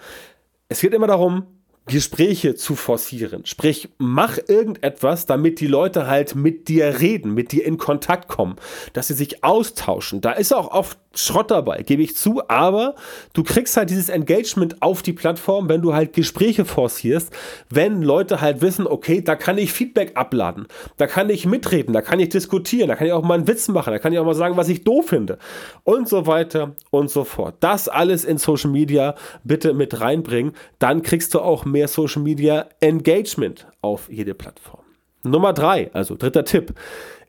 Es 0.67 0.81
geht 0.81 0.93
immer 0.93 1.07
darum, 1.07 1.47
Gespräche 1.89 2.55
zu 2.55 2.75
forcieren. 2.75 3.45
Sprich, 3.45 3.89
mach 3.97 4.37
irgendetwas, 4.47 5.25
damit 5.25 5.59
die 5.59 5.67
Leute 5.67 6.07
halt 6.07 6.35
mit 6.35 6.67
dir 6.67 7.01
reden, 7.01 7.33
mit 7.33 7.51
dir 7.51 7.65
in 7.65 7.77
Kontakt 7.77 8.27
kommen, 8.27 8.55
dass 8.93 9.07
sie 9.07 9.13
sich 9.13 9.43
austauschen. 9.43 10.21
Da 10.21 10.31
ist 10.31 10.53
auch 10.53 10.71
oft 10.71 10.97
Schrott 11.15 11.49
dabei, 11.49 11.81
gebe 11.81 12.03
ich 12.03 12.15
zu, 12.15 12.47
aber 12.49 12.93
du 13.33 13.43
kriegst 13.43 13.75
halt 13.77 13.89
dieses 13.89 14.09
Engagement 14.09 14.83
auf 14.83 15.01
die 15.01 15.11
Plattform, 15.11 15.67
wenn 15.67 15.81
du 15.81 15.95
halt 15.95 16.13
Gespräche 16.13 16.65
forcierst, 16.65 17.33
wenn 17.69 18.03
Leute 18.03 18.41
halt 18.41 18.61
wissen, 18.61 18.85
okay, 18.85 19.21
da 19.21 19.35
kann 19.35 19.57
ich 19.57 19.73
Feedback 19.73 20.11
abladen, 20.15 20.67
da 20.97 21.07
kann 21.07 21.31
ich 21.31 21.47
mitreden, 21.47 21.93
da 21.93 22.01
kann 22.03 22.19
ich 22.19 22.29
diskutieren, 22.29 22.89
da 22.89 22.95
kann 22.95 23.07
ich 23.07 23.13
auch 23.13 23.23
mal 23.23 23.33
einen 23.33 23.47
Witz 23.47 23.67
machen, 23.69 23.91
da 23.91 23.97
kann 23.97 24.13
ich 24.13 24.19
auch 24.19 24.25
mal 24.25 24.35
sagen, 24.35 24.55
was 24.55 24.69
ich 24.69 24.83
doof 24.83 25.07
finde 25.07 25.39
und 25.83 26.07
so 26.07 26.27
weiter 26.27 26.75
und 26.91 27.09
so 27.09 27.23
fort. 27.23 27.55
Das 27.59 27.89
alles 27.89 28.23
in 28.23 28.37
Social 28.37 28.69
Media 28.69 29.15
bitte 29.43 29.73
mit 29.73 29.99
reinbringen, 29.99 30.53
dann 30.77 31.01
kriegst 31.01 31.33
du 31.33 31.39
auch 31.39 31.65
mehr 31.79 31.87
Social 31.87 32.21
Media 32.21 32.67
Engagement 32.81 33.65
auf 33.81 34.09
jede 34.11 34.33
Plattform. 34.33 34.83
Nummer 35.23 35.53
drei, 35.53 35.89
also 35.93 36.17
dritter 36.17 36.43
Tipp 36.43 36.73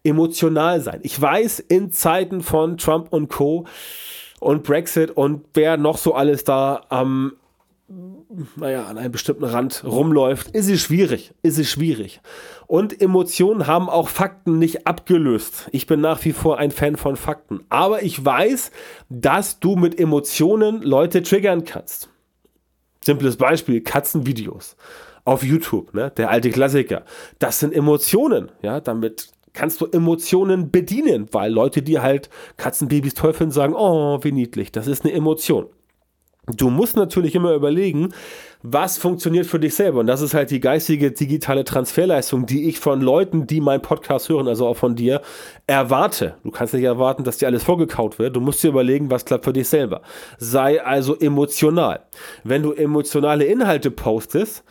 emotional 0.02 0.80
sein. 0.80 0.99
Ich 1.04 1.21
weiß, 1.21 1.61
in 1.61 1.92
Zeiten 1.92 2.40
von 2.40 2.76
Trump 2.78 3.12
und 3.12 3.28
Co. 3.28 3.66
und 4.40 4.64
Brexit 4.64 5.12
und 5.12 5.45
wer 5.54 5.76
noch 5.76 5.99
so 5.99 6.14
alles 6.14 6.42
da 6.42 6.85
am, 6.88 7.35
naja, 8.57 8.87
an 8.87 8.99
einem 8.99 9.12
bestimmten 9.12 9.45
Rand 9.45 9.85
rumläuft, 9.85 10.49
ist 10.49 10.69
es 10.69 10.80
schwierig. 10.80 11.33
Ist 11.42 11.59
es 11.59 11.71
schwierig. 11.71 12.21
Und 12.66 13.00
Emotionen 13.00 13.69
haben 13.69 13.88
auch 13.88 14.09
Fakten 14.09 14.59
nicht 14.59 14.88
abgelöst. 14.88 15.69
Ich 15.71 15.87
bin 15.87 16.00
nach 16.00 16.25
wie 16.25 16.33
vor 16.33 16.59
ein 16.59 16.73
Fan 16.73 16.97
von 16.97 17.14
Fakten. 17.14 17.61
Aber 17.69 18.02
ich 18.02 18.25
weiß, 18.25 18.73
dass 19.11 19.61
du 19.61 19.76
mit 19.76 20.00
Emotionen 20.00 20.83
Leute 20.83 21.23
triggern 21.23 21.64
kannst. 21.64 22.10
Simples 23.04 23.37
Beispiel, 23.37 23.80
Katzenvideos 23.80 24.76
auf 25.25 25.42
YouTube, 25.42 25.95
ne? 25.95 26.11
der 26.16 26.30
alte 26.30 26.50
Klassiker. 26.50 27.04
Das 27.38 27.61
sind 27.61 27.75
Emotionen, 27.75 28.50
ja, 28.62 28.80
damit 28.80 29.30
kannst 29.52 29.80
du 29.80 29.87
Emotionen 29.87 30.71
bedienen, 30.71 31.28
weil 31.33 31.52
Leute, 31.52 31.83
die 31.83 31.99
halt 31.99 32.30
Katzenbabys 32.57 33.14
toll 33.14 33.33
finden, 33.33 33.52
sagen, 33.52 33.75
oh, 33.76 34.19
wie 34.23 34.33
niedlich, 34.33 34.73
das 34.73 34.87
ist 34.87 35.04
eine 35.04 35.12
Emotion. 35.12 35.66
Du 36.47 36.71
musst 36.71 36.97
natürlich 36.97 37.35
immer 37.35 37.54
überlegen, 37.54 38.12
was 38.62 38.99
funktioniert 38.99 39.47
für 39.47 39.59
dich 39.59 39.75
selber. 39.75 40.00
Und 40.00 40.07
das 40.07 40.21
ist 40.21 40.35
halt 40.35 40.50
die 40.50 40.61
geistige 40.61 41.12
digitale 41.12 41.64
Transferleistung, 41.64 42.47
die 42.47 42.69
ich 42.69 42.79
von 42.79 43.00
Leuten, 43.00 43.47
die 43.47 43.61
meinen 43.61 43.83
Podcast 43.83 44.29
hören, 44.29 44.49
also 44.49 44.67
auch 44.67 44.76
von 44.76 44.97
dir, 44.97 45.23
erwarte. 45.67 46.35
Du 46.45 46.50
kannst 46.50 46.75
nicht 46.75 46.85
erwarten, 46.85 47.25
dass 47.25 47.38
dir 47.38 47.47
alles 47.47 47.62
vorgekaut 47.62 48.19
wird. 48.19 48.37
Du 48.37 48.40
musst 48.40 48.62
dir 48.62 48.69
überlegen, 48.69 49.11
was 49.11 49.25
klappt 49.25 49.45
für 49.45 49.52
dich 49.52 49.69
selber. 49.69 50.02
Sei 50.38 50.83
also 50.85 51.17
emotional. 51.19 52.00
Wenn 52.45 52.62
du 52.62 52.73
emotionale 52.73 53.45
Inhalte 53.45 53.90
postest 53.90 54.62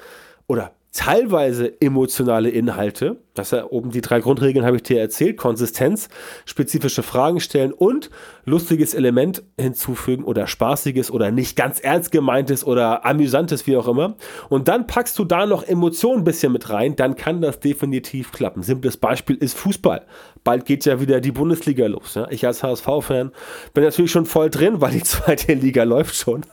oder 0.48 0.72
teilweise 0.91 1.79
emotionale 1.81 2.50
Inhalte, 2.50 3.17
das 3.36 3.51
ja 3.51 3.65
oben 3.65 3.91
die 3.91 4.01
drei 4.01 4.19
Grundregeln 4.22 4.65
habe 4.65 4.77
ich 4.77 4.84
dir 4.84 5.00
erzählt, 5.00 5.38
Konsistenz, 5.38 6.10
spezifische 6.46 7.03
Fragen 7.03 7.39
stellen 7.39 7.74
und 7.74 8.10
lustiges 8.50 8.94
Element 8.94 9.44
hinzufügen 9.58 10.24
oder 10.24 10.48
spaßiges 10.48 11.12
oder 11.12 11.32
nicht 11.32 11.56
ganz 11.56 11.79
ernst 11.79 12.12
gemeintes 12.12 12.65
oder 12.65 13.06
amüsantes, 13.06 13.68
wie 13.68 13.77
auch 13.77 13.88
immer. 13.88 14.15
Und 14.50 14.68
dann 14.68 14.88
packst 14.88 15.18
du 15.20 15.24
da 15.24 15.46
noch 15.46 15.63
Emotionen 15.63 16.22
ein 16.22 16.24
bisschen 16.24 16.51
mit 16.51 16.70
rein, 16.70 16.96
dann 16.96 17.15
kann 17.15 17.41
das 17.41 17.60
definitiv 17.60 18.32
klappen. 18.32 18.63
Simples 18.63 18.98
Beispiel 18.98 19.36
ist 19.36 19.58
Fußball. 19.58 20.06
Bald 20.44 20.65
geht 20.65 20.86
ja 20.86 21.00
wieder 21.00 21.22
die 21.22 21.32
Bundesliga 21.32 21.86
los. 21.88 22.15
Ja? 22.15 22.27
Ich 22.29 22.46
als 22.46 22.63
HSV-Fan 22.63 23.32
bin 23.74 23.84
natürlich 23.84 24.12
schon 24.12 24.25
voll 24.25 24.50
drin, 24.50 24.82
weil 24.82 24.91
die 24.91 25.03
zweite 25.03 25.53
Liga 25.53 25.84
läuft 25.84 26.15
schon. 26.15 26.46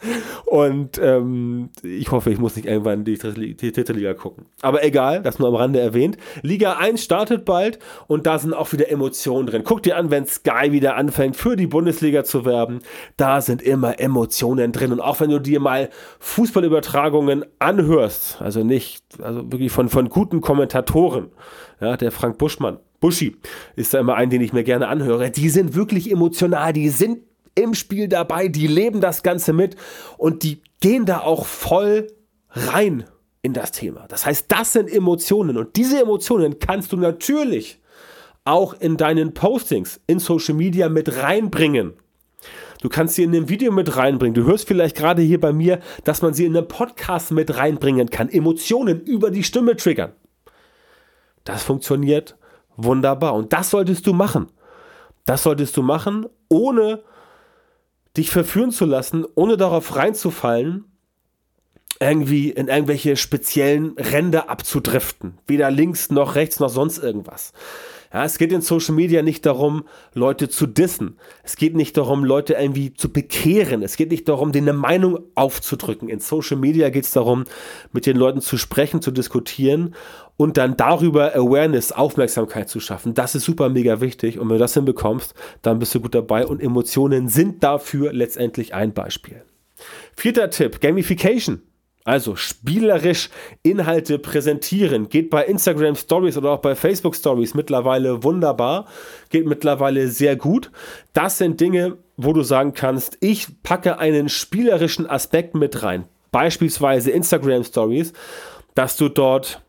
und 0.46 0.98
ähm, 1.02 1.70
ich 1.82 2.10
hoffe, 2.10 2.30
ich 2.30 2.38
muss 2.38 2.56
nicht 2.56 2.66
irgendwann 2.66 3.04
die 3.04 3.16
dritte 3.16 3.92
Liga 3.92 4.14
gucken. 4.14 4.46
Aber 4.62 4.84
egal, 4.84 5.22
das 5.22 5.38
nur 5.38 5.48
am 5.48 5.54
Rande 5.54 5.80
erwähnt. 5.80 6.16
Liga 6.42 6.74
1 6.74 7.02
startet 7.02 7.44
bald 7.44 7.78
und 8.06 8.26
da 8.26 8.38
sind 8.38 8.54
auch 8.54 8.72
wieder 8.72 8.90
Emotionen 8.90 9.46
drin. 9.46 9.62
Guck 9.64 9.82
dir 9.82 9.96
an, 9.96 10.10
wenn 10.10 10.26
Sky 10.26 10.72
wieder 10.72 10.96
anfängt, 10.96 11.36
für 11.44 11.56
die 11.56 11.66
Bundesliga 11.66 12.24
zu 12.24 12.46
werben. 12.46 12.80
Da 13.18 13.42
sind 13.42 13.60
immer 13.60 14.00
Emotionen 14.00 14.72
drin. 14.72 14.92
Und 14.92 15.00
auch 15.00 15.20
wenn 15.20 15.28
du 15.28 15.38
dir 15.38 15.60
mal 15.60 15.90
Fußballübertragungen 16.18 17.44
anhörst, 17.58 18.40
also 18.40 18.64
nicht, 18.64 19.04
also 19.20 19.52
wirklich 19.52 19.70
von, 19.70 19.90
von 19.90 20.08
guten 20.08 20.40
Kommentatoren, 20.40 21.32
ja, 21.82 21.98
der 21.98 22.12
Frank 22.12 22.38
Buschmann, 22.38 22.78
Buschi 22.98 23.36
ist 23.76 23.92
da 23.92 24.00
immer 24.00 24.14
ein, 24.14 24.30
den 24.30 24.40
ich 24.40 24.54
mir 24.54 24.64
gerne 24.64 24.88
anhöre. 24.88 25.30
Die 25.30 25.50
sind 25.50 25.74
wirklich 25.74 26.10
emotional, 26.10 26.72
die 26.72 26.88
sind 26.88 27.18
im 27.54 27.74
Spiel 27.74 28.08
dabei, 28.08 28.48
die 28.48 28.66
leben 28.66 29.02
das 29.02 29.22
Ganze 29.22 29.52
mit 29.52 29.76
und 30.16 30.44
die 30.44 30.62
gehen 30.80 31.04
da 31.04 31.20
auch 31.20 31.44
voll 31.44 32.06
rein 32.52 33.04
in 33.42 33.52
das 33.52 33.70
Thema. 33.70 34.06
Das 34.08 34.24
heißt, 34.24 34.46
das 34.48 34.72
sind 34.72 34.90
Emotionen 34.90 35.58
und 35.58 35.76
diese 35.76 36.00
Emotionen 36.00 36.58
kannst 36.58 36.90
du 36.92 36.96
natürlich 36.96 37.82
auch 38.44 38.74
in 38.74 38.96
deinen 38.96 39.34
Postings 39.34 40.00
in 40.06 40.18
Social 40.18 40.54
Media 40.54 40.88
mit 40.88 41.16
reinbringen. 41.16 41.94
Du 42.82 42.90
kannst 42.90 43.14
sie 43.14 43.22
in 43.22 43.34
einem 43.34 43.48
Video 43.48 43.72
mit 43.72 43.96
reinbringen. 43.96 44.34
Du 44.34 44.44
hörst 44.44 44.68
vielleicht 44.68 44.96
gerade 44.96 45.22
hier 45.22 45.40
bei 45.40 45.54
mir, 45.54 45.80
dass 46.04 46.20
man 46.20 46.34
sie 46.34 46.44
in 46.44 46.54
einem 46.54 46.68
Podcast 46.68 47.30
mit 47.30 47.56
reinbringen 47.56 48.10
kann. 48.10 48.28
Emotionen 48.28 49.00
über 49.00 49.30
die 49.30 49.42
Stimme 49.42 49.76
triggern. 49.76 50.12
Das 51.44 51.62
funktioniert 51.62 52.36
wunderbar. 52.76 53.34
Und 53.34 53.54
das 53.54 53.70
solltest 53.70 54.06
du 54.06 54.12
machen. 54.12 54.48
Das 55.24 55.42
solltest 55.44 55.76
du 55.78 55.82
machen, 55.82 56.26
ohne 56.50 57.02
dich 58.16 58.30
verführen 58.30 58.70
zu 58.70 58.84
lassen, 58.84 59.24
ohne 59.34 59.56
darauf 59.56 59.96
reinzufallen, 59.96 60.84
irgendwie 62.00 62.50
in 62.50 62.68
irgendwelche 62.68 63.16
speziellen 63.16 63.96
Ränder 63.96 64.50
abzudriften. 64.50 65.38
Weder 65.46 65.70
links 65.70 66.10
noch 66.10 66.34
rechts 66.34 66.60
noch 66.60 66.68
sonst 66.68 66.98
irgendwas. 66.98 67.52
Ja, 68.14 68.24
es 68.24 68.38
geht 68.38 68.52
in 68.52 68.60
Social 68.60 68.94
Media 68.94 69.22
nicht 69.22 69.44
darum, 69.44 69.82
Leute 70.12 70.48
zu 70.48 70.68
dissen. 70.68 71.18
Es 71.42 71.56
geht 71.56 71.74
nicht 71.74 71.96
darum, 71.96 72.24
Leute 72.24 72.54
irgendwie 72.54 72.94
zu 72.94 73.12
bekehren. 73.12 73.82
Es 73.82 73.96
geht 73.96 74.12
nicht 74.12 74.28
darum, 74.28 74.52
denen 74.52 74.68
eine 74.68 74.78
Meinung 74.78 75.18
aufzudrücken. 75.34 76.08
In 76.08 76.20
Social 76.20 76.56
Media 76.56 76.90
geht 76.90 77.06
es 77.06 77.10
darum, 77.10 77.42
mit 77.90 78.06
den 78.06 78.16
Leuten 78.16 78.40
zu 78.40 78.56
sprechen, 78.56 79.02
zu 79.02 79.10
diskutieren 79.10 79.96
und 80.36 80.58
dann 80.58 80.76
darüber 80.76 81.34
Awareness, 81.34 81.90
Aufmerksamkeit 81.90 82.68
zu 82.68 82.78
schaffen. 82.78 83.14
Das 83.14 83.34
ist 83.34 83.46
super 83.46 83.68
mega 83.68 84.00
wichtig. 84.00 84.38
Und 84.38 84.48
wenn 84.48 84.58
du 84.58 84.60
das 84.60 84.74
hinbekommst, 84.74 85.34
dann 85.62 85.80
bist 85.80 85.92
du 85.96 86.00
gut 86.00 86.14
dabei. 86.14 86.46
Und 86.46 86.62
Emotionen 86.62 87.28
sind 87.28 87.64
dafür 87.64 88.12
letztendlich 88.12 88.74
ein 88.74 88.94
Beispiel. 88.94 89.42
Vierter 90.16 90.50
Tipp, 90.50 90.80
Gamification. 90.80 91.62
Also 92.04 92.36
spielerisch 92.36 93.30
Inhalte 93.62 94.18
präsentieren. 94.18 95.08
Geht 95.08 95.30
bei 95.30 95.46
Instagram 95.46 95.96
Stories 95.96 96.36
oder 96.36 96.50
auch 96.50 96.58
bei 96.60 96.74
Facebook 96.74 97.16
Stories 97.16 97.54
mittlerweile 97.54 98.22
wunderbar. 98.22 98.86
Geht 99.30 99.46
mittlerweile 99.46 100.08
sehr 100.08 100.36
gut. 100.36 100.70
Das 101.14 101.38
sind 101.38 101.60
Dinge, 101.60 101.96
wo 102.18 102.34
du 102.34 102.42
sagen 102.42 102.74
kannst, 102.74 103.16
ich 103.20 103.62
packe 103.62 103.98
einen 103.98 104.28
spielerischen 104.28 105.08
Aspekt 105.08 105.54
mit 105.54 105.82
rein. 105.82 106.04
Beispielsweise 106.30 107.10
Instagram 107.10 107.64
Stories, 107.64 108.12
dass 108.74 108.98
du 108.98 109.08
dort 109.08 109.62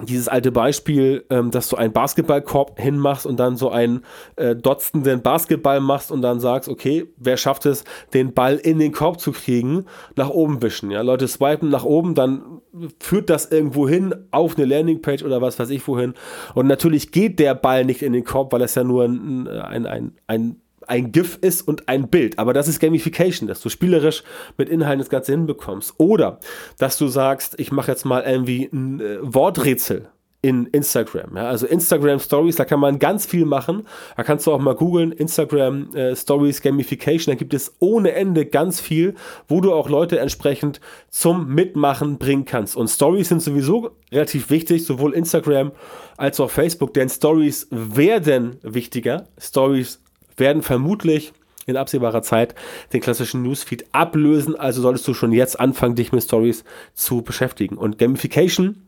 dieses 0.00 0.26
alte 0.26 0.50
Beispiel, 0.50 1.24
ähm, 1.28 1.50
dass 1.50 1.68
du 1.68 1.76
einen 1.76 1.92
Basketballkorb 1.92 2.80
hinmachst 2.80 3.26
und 3.26 3.38
dann 3.38 3.56
so 3.56 3.70
einen 3.70 4.04
äh, 4.36 4.56
dotzenden 4.56 5.20
Basketball 5.20 5.80
machst 5.80 6.10
und 6.10 6.22
dann 6.22 6.40
sagst, 6.40 6.68
okay, 6.68 7.12
wer 7.18 7.36
schafft 7.36 7.66
es, 7.66 7.84
den 8.14 8.32
Ball 8.32 8.56
in 8.56 8.78
den 8.78 8.92
Korb 8.92 9.20
zu 9.20 9.32
kriegen, 9.32 9.84
nach 10.16 10.30
oben 10.30 10.62
wischen. 10.62 10.90
Ja, 10.90 11.02
Leute 11.02 11.28
swipen 11.28 11.68
nach 11.68 11.84
oben, 11.84 12.14
dann 12.14 12.62
führt 13.00 13.28
das 13.28 13.50
irgendwo 13.50 13.86
hin 13.86 14.14
auf 14.30 14.56
eine 14.56 14.64
Landingpage 14.64 15.24
oder 15.24 15.42
was 15.42 15.58
weiß 15.58 15.68
ich 15.68 15.86
wohin. 15.86 16.14
Und 16.54 16.66
natürlich 16.66 17.12
geht 17.12 17.38
der 17.38 17.54
Ball 17.54 17.84
nicht 17.84 18.02
in 18.02 18.14
den 18.14 18.24
Korb, 18.24 18.52
weil 18.52 18.62
es 18.62 18.74
ja 18.74 18.84
nur 18.84 19.04
ein, 19.04 19.46
ein, 19.46 19.86
ein, 19.86 20.12
ein 20.26 20.56
ein 20.92 21.10
GIF 21.10 21.38
ist 21.40 21.66
und 21.66 21.88
ein 21.88 22.08
Bild. 22.08 22.38
Aber 22.38 22.52
das 22.52 22.68
ist 22.68 22.78
Gamification, 22.78 23.48
dass 23.48 23.62
du 23.62 23.70
spielerisch 23.70 24.22
mit 24.58 24.68
Inhalten 24.68 24.98
das 24.98 25.08
Ganze 25.08 25.32
hinbekommst. 25.32 25.94
Oder 25.96 26.38
dass 26.78 26.98
du 26.98 27.08
sagst, 27.08 27.58
ich 27.58 27.72
mache 27.72 27.90
jetzt 27.90 28.04
mal 28.04 28.22
irgendwie 28.22 28.68
ein 28.70 29.00
äh, 29.00 29.16
Worträtsel 29.22 30.10
in 30.42 30.66
Instagram. 30.66 31.36
Ja? 31.36 31.46
Also 31.46 31.66
Instagram 31.66 32.18
Stories, 32.18 32.56
da 32.56 32.66
kann 32.66 32.78
man 32.78 32.98
ganz 32.98 33.24
viel 33.24 33.46
machen. 33.46 33.86
Da 34.16 34.22
kannst 34.22 34.46
du 34.46 34.52
auch 34.52 34.58
mal 34.58 34.74
googeln, 34.74 35.12
Instagram 35.12 35.94
äh, 35.94 36.14
Stories 36.14 36.60
Gamification. 36.60 37.32
Da 37.32 37.38
gibt 37.38 37.54
es 37.54 37.74
ohne 37.78 38.12
Ende 38.12 38.44
ganz 38.44 38.78
viel, 38.78 39.14
wo 39.48 39.62
du 39.62 39.72
auch 39.72 39.88
Leute 39.88 40.18
entsprechend 40.18 40.80
zum 41.08 41.54
Mitmachen 41.54 42.18
bringen 42.18 42.44
kannst. 42.44 42.76
Und 42.76 42.88
Stories 42.88 43.30
sind 43.30 43.40
sowieso 43.40 43.92
relativ 44.10 44.50
wichtig, 44.50 44.84
sowohl 44.84 45.14
Instagram 45.14 45.72
als 46.18 46.38
auch 46.38 46.50
Facebook, 46.50 46.92
denn 46.92 47.08
Stories 47.08 47.68
werden 47.70 48.56
wichtiger. 48.62 49.28
Stories 49.38 50.01
werden 50.42 50.62
vermutlich 50.62 51.32
in 51.66 51.76
absehbarer 51.76 52.22
Zeit 52.22 52.56
den 52.92 53.00
klassischen 53.00 53.42
Newsfeed 53.42 53.86
ablösen. 53.92 54.56
Also 54.56 54.82
solltest 54.82 55.06
du 55.06 55.14
schon 55.14 55.32
jetzt 55.32 55.60
anfangen, 55.60 55.94
dich 55.94 56.10
mit 56.10 56.22
Stories 56.22 56.64
zu 56.92 57.22
beschäftigen. 57.22 57.76
Und 57.76 57.98
Gamification, 57.98 58.82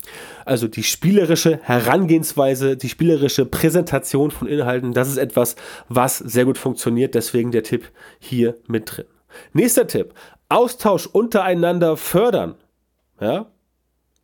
also 0.45 0.67
die 0.67 0.83
spielerische 0.83 1.61
Herangehensweise, 1.63 2.77
die 2.77 2.89
spielerische 2.89 3.47
Präsentation 3.47 4.33
von 4.33 4.49
Inhalten, 4.49 4.93
das 4.93 5.09
ist 5.09 5.19
etwas, 5.19 5.55
was 5.89 6.19
sehr 6.19 6.45
gut 6.45 6.59
funktioniert. 6.59 7.15
Deswegen 7.15 7.53
der 7.53 7.63
Tipp 7.63 7.91
hier 8.19 8.57
mit 8.67 8.97
drin. 8.97 9.07
Nächster 9.53 9.87
Tipp. 9.87 10.13
Austausch 10.49 11.07
untereinander 11.07 11.97
fördern. 11.97 12.57
Ja, 13.21 13.47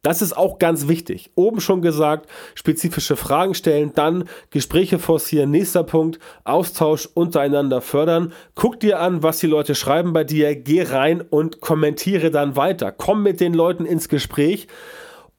das 0.02 0.22
ist 0.22 0.36
auch 0.36 0.58
ganz 0.58 0.88
wichtig. 0.88 1.30
Oben 1.34 1.60
schon 1.60 1.82
gesagt, 1.82 2.28
spezifische 2.54 3.16
Fragen 3.16 3.54
stellen, 3.54 3.92
dann 3.94 4.24
Gespräche 4.50 4.98
forcieren. 4.98 5.50
Nächster 5.50 5.84
Punkt, 5.84 6.18
Austausch 6.44 7.08
untereinander 7.12 7.80
fördern. 7.82 8.32
Guck 8.54 8.80
dir 8.80 9.00
an, 9.00 9.22
was 9.22 9.38
die 9.38 9.46
Leute 9.46 9.74
schreiben 9.74 10.12
bei 10.12 10.24
dir, 10.24 10.56
geh 10.56 10.82
rein 10.82 11.20
und 11.20 11.60
kommentiere 11.60 12.30
dann 12.30 12.56
weiter. 12.56 12.92
Komm 12.92 13.22
mit 13.22 13.40
den 13.40 13.52
Leuten 13.52 13.84
ins 13.84 14.08
Gespräch 14.08 14.68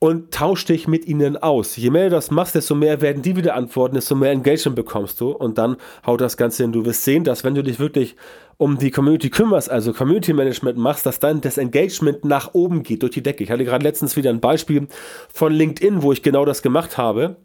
und 0.03 0.33
tausch 0.33 0.65
dich 0.65 0.87
mit 0.87 1.05
ihnen 1.05 1.37
aus. 1.37 1.77
Je 1.77 1.91
mehr 1.91 2.05
du 2.05 2.15
das 2.15 2.31
machst, 2.31 2.55
desto 2.55 2.73
mehr 2.73 3.01
werden 3.01 3.21
die 3.21 3.35
wieder 3.35 3.53
antworten, 3.53 3.93
desto 3.93 4.15
mehr 4.15 4.31
Engagement 4.31 4.75
bekommst 4.75 5.21
du 5.21 5.29
und 5.29 5.59
dann 5.59 5.77
haut 6.07 6.21
das 6.21 6.37
Ganze 6.37 6.63
hin. 6.63 6.71
Du 6.71 6.83
wirst 6.85 7.03
sehen, 7.03 7.23
dass 7.23 7.43
wenn 7.43 7.53
du 7.53 7.61
dich 7.61 7.79
wirklich 7.79 8.15
um 8.57 8.79
die 8.79 8.89
Community 8.89 9.29
kümmerst, 9.29 9.69
also 9.69 9.93
Community 9.93 10.33
Management 10.33 10.79
machst, 10.79 11.05
dass 11.05 11.19
dann 11.19 11.41
das 11.41 11.59
Engagement 11.59 12.25
nach 12.25 12.55
oben 12.55 12.81
geht, 12.81 13.03
durch 13.03 13.11
die 13.11 13.21
Decke. 13.21 13.43
Ich 13.43 13.51
hatte 13.51 13.63
gerade 13.63 13.83
letztens 13.83 14.15
wieder 14.15 14.31
ein 14.31 14.39
Beispiel 14.39 14.87
von 15.31 15.53
LinkedIn, 15.53 16.01
wo 16.01 16.11
ich 16.11 16.23
genau 16.23 16.45
das 16.45 16.63
gemacht 16.63 16.97
habe. 16.97 17.35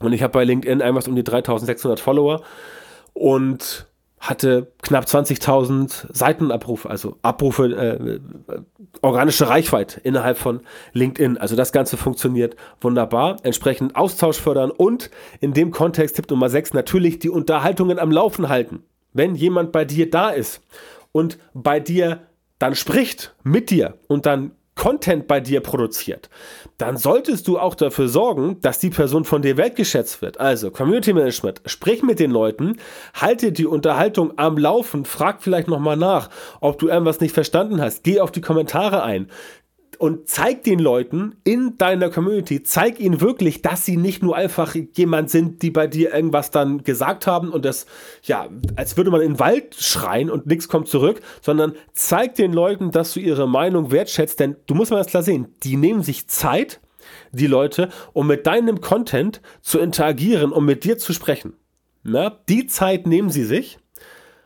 Und 0.00 0.12
ich 0.12 0.22
habe 0.22 0.34
bei 0.34 0.44
LinkedIn 0.44 0.82
einfach 0.82 1.08
um 1.08 1.16
die 1.16 1.24
3600 1.24 2.00
Follower 2.00 2.42
und 3.14 3.86
hatte 4.24 4.72
knapp 4.80 5.04
20.000 5.04 6.06
Seitenabrufe, 6.10 6.88
also 6.88 7.18
Abrufe, 7.20 7.66
äh, 7.66 8.20
organische 9.02 9.48
Reichweite 9.48 10.00
innerhalb 10.00 10.38
von 10.38 10.60
LinkedIn. 10.94 11.36
Also 11.36 11.56
das 11.56 11.72
Ganze 11.72 11.98
funktioniert 11.98 12.56
wunderbar. 12.80 13.36
Entsprechend 13.42 13.96
Austausch 13.96 14.38
fördern 14.38 14.70
und 14.70 15.10
in 15.40 15.52
dem 15.52 15.70
Kontext 15.70 16.16
Tipp 16.16 16.30
Nummer 16.30 16.48
6 16.48 16.72
natürlich 16.72 17.18
die 17.18 17.28
Unterhaltungen 17.28 17.98
am 17.98 18.10
Laufen 18.10 18.48
halten. 18.48 18.82
Wenn 19.12 19.34
jemand 19.34 19.72
bei 19.72 19.84
dir 19.84 20.10
da 20.10 20.30
ist 20.30 20.62
und 21.12 21.38
bei 21.52 21.78
dir 21.78 22.20
dann 22.58 22.74
spricht 22.74 23.34
mit 23.42 23.68
dir 23.68 23.98
und 24.08 24.24
dann 24.24 24.52
Content 24.76 25.28
bei 25.28 25.40
dir 25.40 25.60
produziert, 25.60 26.28
dann 26.78 26.96
solltest 26.96 27.46
du 27.46 27.58
auch 27.58 27.74
dafür 27.74 28.08
sorgen, 28.08 28.60
dass 28.60 28.78
die 28.78 28.90
Person 28.90 29.24
von 29.24 29.42
dir 29.42 29.56
wertgeschätzt 29.56 30.20
wird. 30.20 30.40
Also 30.40 30.70
Community 30.70 31.12
Management, 31.12 31.62
sprich 31.66 32.02
mit 32.02 32.18
den 32.18 32.30
Leuten, 32.30 32.78
halte 33.14 33.52
die 33.52 33.66
Unterhaltung 33.66 34.36
am 34.36 34.58
Laufen, 34.58 35.04
frag 35.04 35.42
vielleicht 35.42 35.68
nochmal 35.68 35.96
nach, 35.96 36.28
ob 36.60 36.78
du 36.78 36.88
irgendwas 36.88 37.20
nicht 37.20 37.34
verstanden 37.34 37.80
hast, 37.80 38.02
geh 38.02 38.20
auf 38.20 38.32
die 38.32 38.40
Kommentare 38.40 39.02
ein, 39.02 39.28
und 40.04 40.28
zeig 40.28 40.64
den 40.64 40.80
Leuten 40.80 41.36
in 41.44 41.78
deiner 41.78 42.10
Community, 42.10 42.62
zeig 42.62 43.00
ihnen 43.00 43.22
wirklich, 43.22 43.62
dass 43.62 43.86
sie 43.86 43.96
nicht 43.96 44.22
nur 44.22 44.36
einfach 44.36 44.76
jemand 44.94 45.30
sind, 45.30 45.62
die 45.62 45.70
bei 45.70 45.86
dir 45.86 46.12
irgendwas 46.12 46.50
dann 46.50 46.84
gesagt 46.84 47.26
haben 47.26 47.48
und 47.48 47.64
das, 47.64 47.86
ja, 48.22 48.50
als 48.76 48.98
würde 48.98 49.10
man 49.10 49.22
in 49.22 49.32
den 49.32 49.38
Wald 49.38 49.74
schreien 49.76 50.28
und 50.28 50.44
nichts 50.44 50.68
kommt 50.68 50.88
zurück, 50.88 51.22
sondern 51.40 51.72
zeig 51.94 52.34
den 52.34 52.52
Leuten, 52.52 52.90
dass 52.90 53.14
du 53.14 53.20
ihre 53.20 53.48
Meinung 53.48 53.92
wertschätzt, 53.92 54.40
denn 54.40 54.56
du 54.66 54.74
musst 54.74 54.90
mal 54.90 54.98
das 54.98 55.06
klar 55.06 55.22
sehen, 55.22 55.54
die 55.62 55.78
nehmen 55.78 56.02
sich 56.02 56.28
Zeit, 56.28 56.82
die 57.32 57.46
Leute, 57.46 57.88
um 58.12 58.26
mit 58.26 58.46
deinem 58.46 58.82
Content 58.82 59.40
zu 59.62 59.78
interagieren, 59.78 60.52
um 60.52 60.66
mit 60.66 60.84
dir 60.84 60.98
zu 60.98 61.14
sprechen. 61.14 61.54
Na, 62.02 62.28
die 62.50 62.66
Zeit 62.66 63.06
nehmen 63.06 63.30
sie 63.30 63.44
sich 63.44 63.78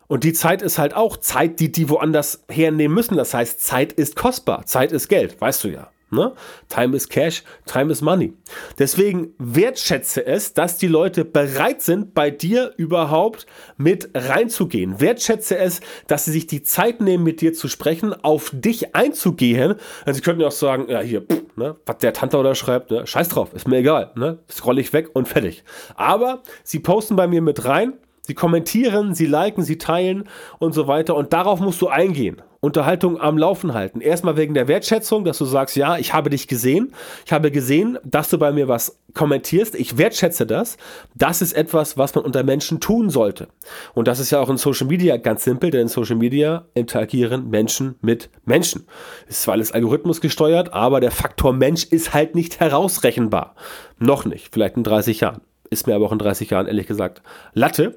und 0.08 0.24
die 0.24 0.32
Zeit 0.32 0.62
ist 0.62 0.78
halt 0.78 0.94
auch 0.94 1.18
Zeit, 1.18 1.60
die 1.60 1.70
die 1.70 1.88
woanders 1.88 2.44
hernehmen 2.48 2.94
müssen. 2.94 3.16
Das 3.16 3.34
heißt, 3.34 3.60
Zeit 3.60 3.92
ist 3.92 4.16
kostbar. 4.16 4.64
Zeit 4.66 4.90
ist 4.90 5.08
Geld, 5.08 5.40
weißt 5.40 5.64
du 5.64 5.68
ja. 5.68 5.90
Ne? 6.10 6.32
Time 6.70 6.96
is 6.96 7.06
Cash, 7.06 7.42
Time 7.66 7.92
is 7.92 8.00
Money. 8.00 8.32
Deswegen 8.78 9.34
wertschätze 9.36 10.24
es, 10.24 10.54
dass 10.54 10.78
die 10.78 10.86
Leute 10.86 11.26
bereit 11.26 11.82
sind, 11.82 12.14
bei 12.14 12.30
dir 12.30 12.72
überhaupt 12.78 13.46
mit 13.76 14.08
reinzugehen. 14.14 15.00
Wertschätze 15.00 15.58
es, 15.58 15.80
dass 16.06 16.24
sie 16.24 16.32
sich 16.32 16.46
die 16.46 16.62
Zeit 16.62 17.02
nehmen, 17.02 17.24
mit 17.24 17.42
dir 17.42 17.52
zu 17.52 17.68
sprechen, 17.68 18.14
auf 18.24 18.50
dich 18.54 18.94
einzugehen. 18.94 19.74
Also 20.06 20.16
sie 20.16 20.22
könnten 20.22 20.40
ja 20.40 20.46
auch 20.46 20.52
sagen, 20.52 20.86
ja 20.88 21.00
hier, 21.00 21.20
pff, 21.20 21.42
ne, 21.56 21.76
was 21.84 21.98
der 21.98 22.14
Tante 22.14 22.38
oder 22.38 22.54
schreibt, 22.54 22.90
ne, 22.90 23.06
scheiß 23.06 23.28
drauf, 23.28 23.52
ist 23.52 23.68
mir 23.68 23.78
egal, 23.78 24.12
ne, 24.16 24.38
scroll 24.50 24.78
ich 24.78 24.94
weg 24.94 25.10
und 25.12 25.28
fertig. 25.28 25.62
Aber 25.94 26.42
sie 26.64 26.78
posten 26.78 27.16
bei 27.16 27.26
mir 27.26 27.42
mit 27.42 27.66
rein, 27.66 27.92
Sie 28.28 28.34
kommentieren, 28.34 29.14
sie 29.14 29.24
liken, 29.24 29.64
sie 29.64 29.78
teilen 29.78 30.28
und 30.58 30.74
so 30.74 30.86
weiter. 30.86 31.16
Und 31.16 31.32
darauf 31.32 31.60
musst 31.60 31.80
du 31.80 31.88
eingehen. 31.88 32.42
Unterhaltung 32.60 33.18
am 33.18 33.38
Laufen 33.38 33.72
halten. 33.72 34.02
Erstmal 34.02 34.36
wegen 34.36 34.52
der 34.52 34.68
Wertschätzung, 34.68 35.24
dass 35.24 35.38
du 35.38 35.46
sagst, 35.46 35.76
ja, 35.76 35.96
ich 35.96 36.12
habe 36.12 36.28
dich 36.28 36.46
gesehen. 36.46 36.92
Ich 37.24 37.32
habe 37.32 37.50
gesehen, 37.50 37.96
dass 38.04 38.28
du 38.28 38.36
bei 38.36 38.52
mir 38.52 38.68
was 38.68 38.98
kommentierst. 39.14 39.76
Ich 39.76 39.96
wertschätze 39.96 40.44
das. 40.44 40.76
Das 41.14 41.40
ist 41.40 41.54
etwas, 41.54 41.96
was 41.96 42.14
man 42.14 42.26
unter 42.26 42.42
Menschen 42.42 42.80
tun 42.80 43.08
sollte. 43.08 43.48
Und 43.94 44.08
das 44.08 44.20
ist 44.20 44.30
ja 44.30 44.40
auch 44.40 44.50
in 44.50 44.58
Social 44.58 44.88
Media 44.88 45.16
ganz 45.16 45.44
simpel, 45.44 45.70
denn 45.70 45.82
in 45.82 45.88
Social 45.88 46.16
Media 46.16 46.66
interagieren 46.74 47.48
Menschen 47.48 47.94
mit 48.02 48.28
Menschen. 48.44 48.86
Ist 49.26 49.40
zwar 49.40 49.54
alles 49.54 49.72
Algorithmus 49.72 50.20
gesteuert, 50.20 50.74
aber 50.74 51.00
der 51.00 51.12
Faktor 51.12 51.54
Mensch 51.54 51.84
ist 51.84 52.12
halt 52.12 52.34
nicht 52.34 52.60
herausrechenbar. 52.60 53.54
Noch 53.98 54.26
nicht. 54.26 54.52
Vielleicht 54.52 54.76
in 54.76 54.84
30 54.84 55.20
Jahren. 55.20 55.40
Ist 55.70 55.86
mir 55.86 55.94
aber 55.94 56.06
auch 56.06 56.12
in 56.12 56.18
30 56.18 56.50
Jahren 56.50 56.66
ehrlich 56.66 56.86
gesagt 56.86 57.22
Latte. 57.52 57.94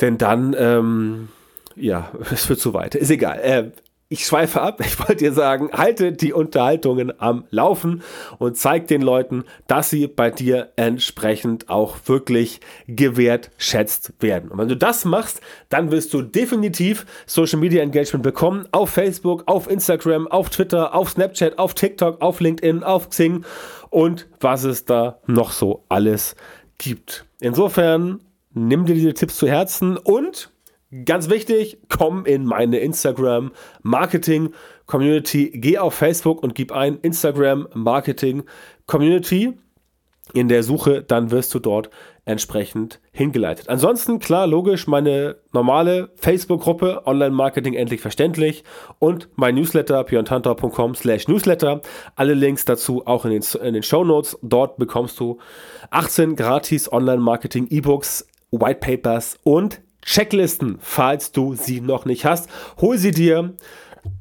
Denn 0.00 0.18
dann, 0.18 0.54
ähm, 0.58 1.28
ja, 1.74 2.10
es 2.30 2.48
wird 2.48 2.60
zu 2.60 2.74
weit. 2.74 2.94
Ist 2.94 3.10
egal. 3.10 3.38
Äh, 3.40 3.70
ich 4.08 4.24
schweife 4.24 4.60
ab. 4.60 4.80
Ich 4.86 4.98
wollte 5.00 5.16
dir 5.16 5.32
sagen, 5.32 5.70
halte 5.72 6.12
die 6.12 6.32
Unterhaltungen 6.32 7.12
am 7.20 7.44
Laufen 7.50 8.02
und 8.38 8.56
zeig 8.56 8.86
den 8.86 9.02
Leuten, 9.02 9.44
dass 9.66 9.90
sie 9.90 10.06
bei 10.06 10.30
dir 10.30 10.70
entsprechend 10.76 11.68
auch 11.68 11.96
wirklich 12.06 12.60
gewertschätzt 12.86 14.14
werden. 14.20 14.50
Und 14.50 14.58
wenn 14.58 14.68
du 14.68 14.76
das 14.76 15.04
machst, 15.04 15.40
dann 15.68 15.90
wirst 15.90 16.14
du 16.14 16.22
definitiv 16.22 17.04
Social 17.26 17.58
Media 17.58 17.82
Engagement 17.82 18.22
bekommen 18.22 18.68
auf 18.70 18.90
Facebook, 18.90 19.42
auf 19.46 19.68
Instagram, 19.68 20.28
auf 20.28 20.50
Twitter, 20.50 20.94
auf 20.94 21.10
Snapchat, 21.10 21.58
auf 21.58 21.74
TikTok, 21.74 22.20
auf 22.22 22.40
LinkedIn, 22.40 22.84
auf 22.84 23.10
Xing 23.10 23.44
und 23.90 24.28
was 24.40 24.64
es 24.64 24.84
da 24.84 25.18
noch 25.26 25.50
so 25.50 25.84
alles 25.88 26.36
gibt. 26.78 27.26
Insofern 27.40 28.20
nimm 28.52 28.86
dir 28.86 28.94
diese 28.94 29.14
Tipps 29.14 29.36
zu 29.36 29.48
Herzen 29.48 29.96
und 29.96 30.50
ganz 31.04 31.28
wichtig, 31.28 31.78
komm 31.88 32.24
in 32.24 32.44
meine 32.44 32.78
Instagram 32.78 33.52
Marketing 33.82 34.52
Community. 34.86 35.50
Geh 35.54 35.78
auf 35.78 35.94
Facebook 35.94 36.42
und 36.42 36.54
gib 36.54 36.72
ein 36.72 36.98
Instagram 37.00 37.68
Marketing 37.74 38.44
Community 38.86 39.54
in 40.32 40.48
der 40.48 40.62
Suche, 40.62 41.02
dann 41.02 41.30
wirst 41.30 41.54
du 41.54 41.58
dort 41.58 41.90
entsprechend 42.26 43.00
hingeleitet. 43.12 43.68
Ansonsten, 43.68 44.18
klar, 44.18 44.46
logisch, 44.46 44.86
meine 44.86 45.36
normale 45.52 46.10
Facebook-Gruppe 46.16 47.06
Online-Marketing 47.06 47.74
endlich 47.74 48.00
verständlich 48.00 48.64
und 48.98 49.28
mein 49.36 49.54
Newsletter 49.54 50.04
piontantor.com 50.04 50.94
slash 50.96 51.28
Newsletter. 51.28 51.80
Alle 52.16 52.34
Links 52.34 52.64
dazu 52.64 53.06
auch 53.06 53.24
in 53.24 53.30
den, 53.30 53.44
in 53.62 53.74
den 53.74 53.82
Show 53.82 54.04
Notes. 54.04 54.36
Dort 54.42 54.76
bekommst 54.76 55.18
du 55.20 55.38
18 55.90 56.36
gratis 56.36 56.92
Online-Marketing 56.92 57.68
E-Books, 57.70 58.26
White 58.50 58.80
Papers 58.80 59.38
und 59.44 59.80
Checklisten, 60.02 60.78
falls 60.80 61.32
du 61.32 61.54
sie 61.54 61.80
noch 61.80 62.04
nicht 62.04 62.24
hast. 62.24 62.50
Hol 62.80 62.98
sie 62.98 63.12
dir 63.12 63.54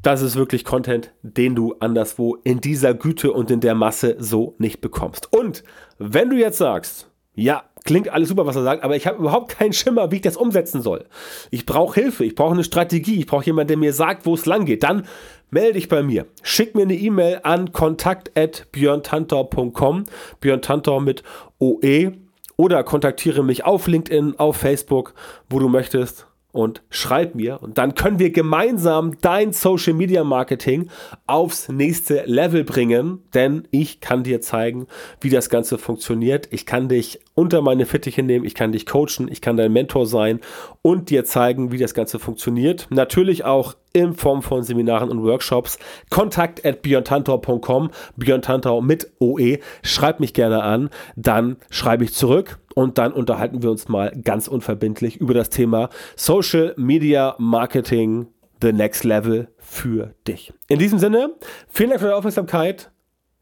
das 0.02 0.24
ist 0.24 0.36
wirklich 0.36 0.66
Content, 0.66 1.14
den 1.22 1.54
du 1.54 1.76
anderswo 1.80 2.36
in 2.44 2.60
dieser 2.60 2.96
Güte 2.96 3.32
und 3.32 3.52
in 3.52 3.60
der 3.60 3.76
Masse 3.76 4.16
so 4.18 4.56
nicht 4.58 4.82
bekommst. 4.82 5.32
Und 5.32 5.64
wenn 6.00 6.32
du 6.32 6.38
jetzt 6.38 6.58
sagst, 6.58 7.10
ja, 7.36 7.66
klingt 7.86 8.10
alles 8.10 8.30
super, 8.30 8.46
was 8.46 8.56
er 8.56 8.62
sagt, 8.64 8.84
aber 8.84 8.96
ich 8.96 9.08
habe 9.08 9.18
überhaupt 9.20 9.58
keinen 9.58 9.74
Schimmer, 9.74 10.12
wie 10.12 10.18
ich 10.18 10.22
das 10.22 10.36
umsetzen 10.36 10.82
soll. 10.82 11.06
Ich 11.52 11.66
brauche 11.66 12.02
Hilfe, 12.02 12.26
ich 12.26 12.36
brauche 12.36 12.54
eine 12.54 12.64
Strategie, 12.64 13.20
ich 13.20 13.28
brauche 13.28 13.46
jemanden, 13.46 13.70
der 13.70 13.78
mir 13.78 13.94
sagt, 13.94 14.26
wo 14.26 14.34
es 14.34 14.46
lang 14.46 14.66
geht. 14.66 14.84
Dann 14.84 15.08
melde 15.52 15.74
dich 15.74 15.88
bei 15.88 16.04
mir. 16.04 16.26
Schick 16.42 16.76
mir 16.76 16.82
eine 16.82 16.96
E-Mail 16.96 17.40
an 17.44 17.72
kontakt@björntantor.com, 17.72 20.04
Björn 20.42 20.62
Tantor 20.62 21.00
mit 21.00 21.24
OE 21.60 22.12
oder 22.58 22.84
kontaktiere 22.84 23.44
mich 23.44 23.66
auf 23.66 23.88
LinkedIn, 23.88 24.40
auf 24.40 24.58
Facebook, 24.58 25.14
wo 25.50 25.60
du 25.60 25.70
möchtest 25.70 26.28
und 26.56 26.84
schreib 26.90 27.36
mir 27.36 27.62
und 27.62 27.78
dann 27.78 27.96
können 27.96 28.18
wir 28.18 28.32
gemeinsam 28.32 29.18
dein 29.20 29.52
Social 29.52 29.94
Media 29.94 30.24
Marketing 30.24 30.90
aufs 31.28 31.68
nächste 31.68 32.24
Level 32.26 32.64
bringen, 32.64 33.20
denn 33.34 33.68
ich 33.72 34.00
kann 34.00 34.24
dir 34.24 34.40
zeigen, 34.40 34.88
wie 35.20 35.30
das 35.30 35.50
Ganze 35.50 35.78
funktioniert. 35.78 36.48
Ich 36.52 36.66
kann 36.66 36.88
dich 36.88 37.20
unter 37.34 37.62
meine 37.62 37.86
Fittiche 37.86 38.24
nehmen, 38.24 38.46
ich 38.46 38.56
kann 38.56 38.72
dich 38.72 38.86
coachen, 38.86 39.28
ich 39.30 39.42
kann 39.42 39.58
dein 39.58 39.74
Mentor 39.74 40.06
sein 40.06 40.40
und 40.82 41.10
dir 41.10 41.26
zeigen, 41.26 41.74
wie 41.74 41.78
das 41.78 41.94
Ganze 41.94 42.20
funktioniert. 42.20 42.88
Natürlich 42.90 43.44
auch 43.44 43.76
in 43.92 44.14
Form 44.14 44.42
von 44.42 44.64
Seminaren 44.64 45.10
und 45.10 45.24
Workshops. 45.24 45.78
Kontakt 46.10 46.66
at 46.66 46.82
björntantor.com, 46.82 47.92
Björn 48.16 48.86
mit 48.86 49.12
OE. 49.20 49.60
Schreib 49.84 50.22
mich 50.22 50.34
gerne 50.34 50.64
an, 50.64 50.90
dann 51.18 51.58
schreibe 51.70 52.06
ich 52.06 52.14
zurück 52.14 52.60
und 52.76 53.00
dann 53.00 53.12
unterhalten 53.12 53.64
wir 53.64 53.72
uns 53.72 53.88
mal 53.88 54.12
ganz 54.24 54.48
unverbindlich 54.48 55.18
über 55.18 55.34
das 55.34 55.50
Thema 55.50 55.90
Social 56.16 56.76
Media 56.78 57.36
Marketing, 57.40 58.28
the 58.62 58.72
next 58.72 59.04
level 59.04 59.48
für 59.58 60.14
dich. 60.28 60.54
In 60.68 60.78
diesem 60.78 61.00
Sinne, 61.00 61.32
vielen 61.68 61.90
Dank 61.90 62.02
für 62.02 62.08
deine 62.08 62.18
Aufmerksamkeit 62.18 62.92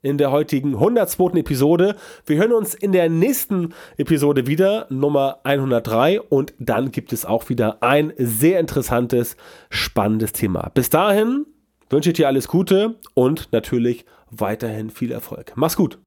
in 0.04 0.18
der 0.18 0.32
heutigen 0.32 0.76
102. 0.76 1.40
Episode. 1.40 1.96
Wir 2.26 2.38
hören 2.38 2.54
uns 2.54 2.76
in 2.76 2.92
der 2.92 3.10
nächsten 3.10 3.74
Episode 3.98 4.46
wieder, 4.46 4.86
Nummer 4.90 5.40
103. 5.44 6.22
Und 6.22 6.54
dann 6.60 6.92
gibt 6.92 7.12
es 7.12 7.26
auch 7.26 7.50
wieder 7.50 7.82
ein 7.82 8.14
sehr 8.18 8.60
interessantes, 8.60 9.36
spannendes 9.70 10.34
Thema. 10.34 10.70
Bis 10.74 10.90
dahin 10.90 11.46
wünsche 11.90 12.10
ich 12.10 12.18
dir 12.18 12.28
alles 12.28 12.48
Gute 12.48 12.96
und 13.14 13.52
natürlich 13.52 14.06
weiterhin 14.30 14.90
viel 14.90 15.12
Erfolg. 15.12 15.54
Mach's 15.56 15.78
gut. 15.78 15.98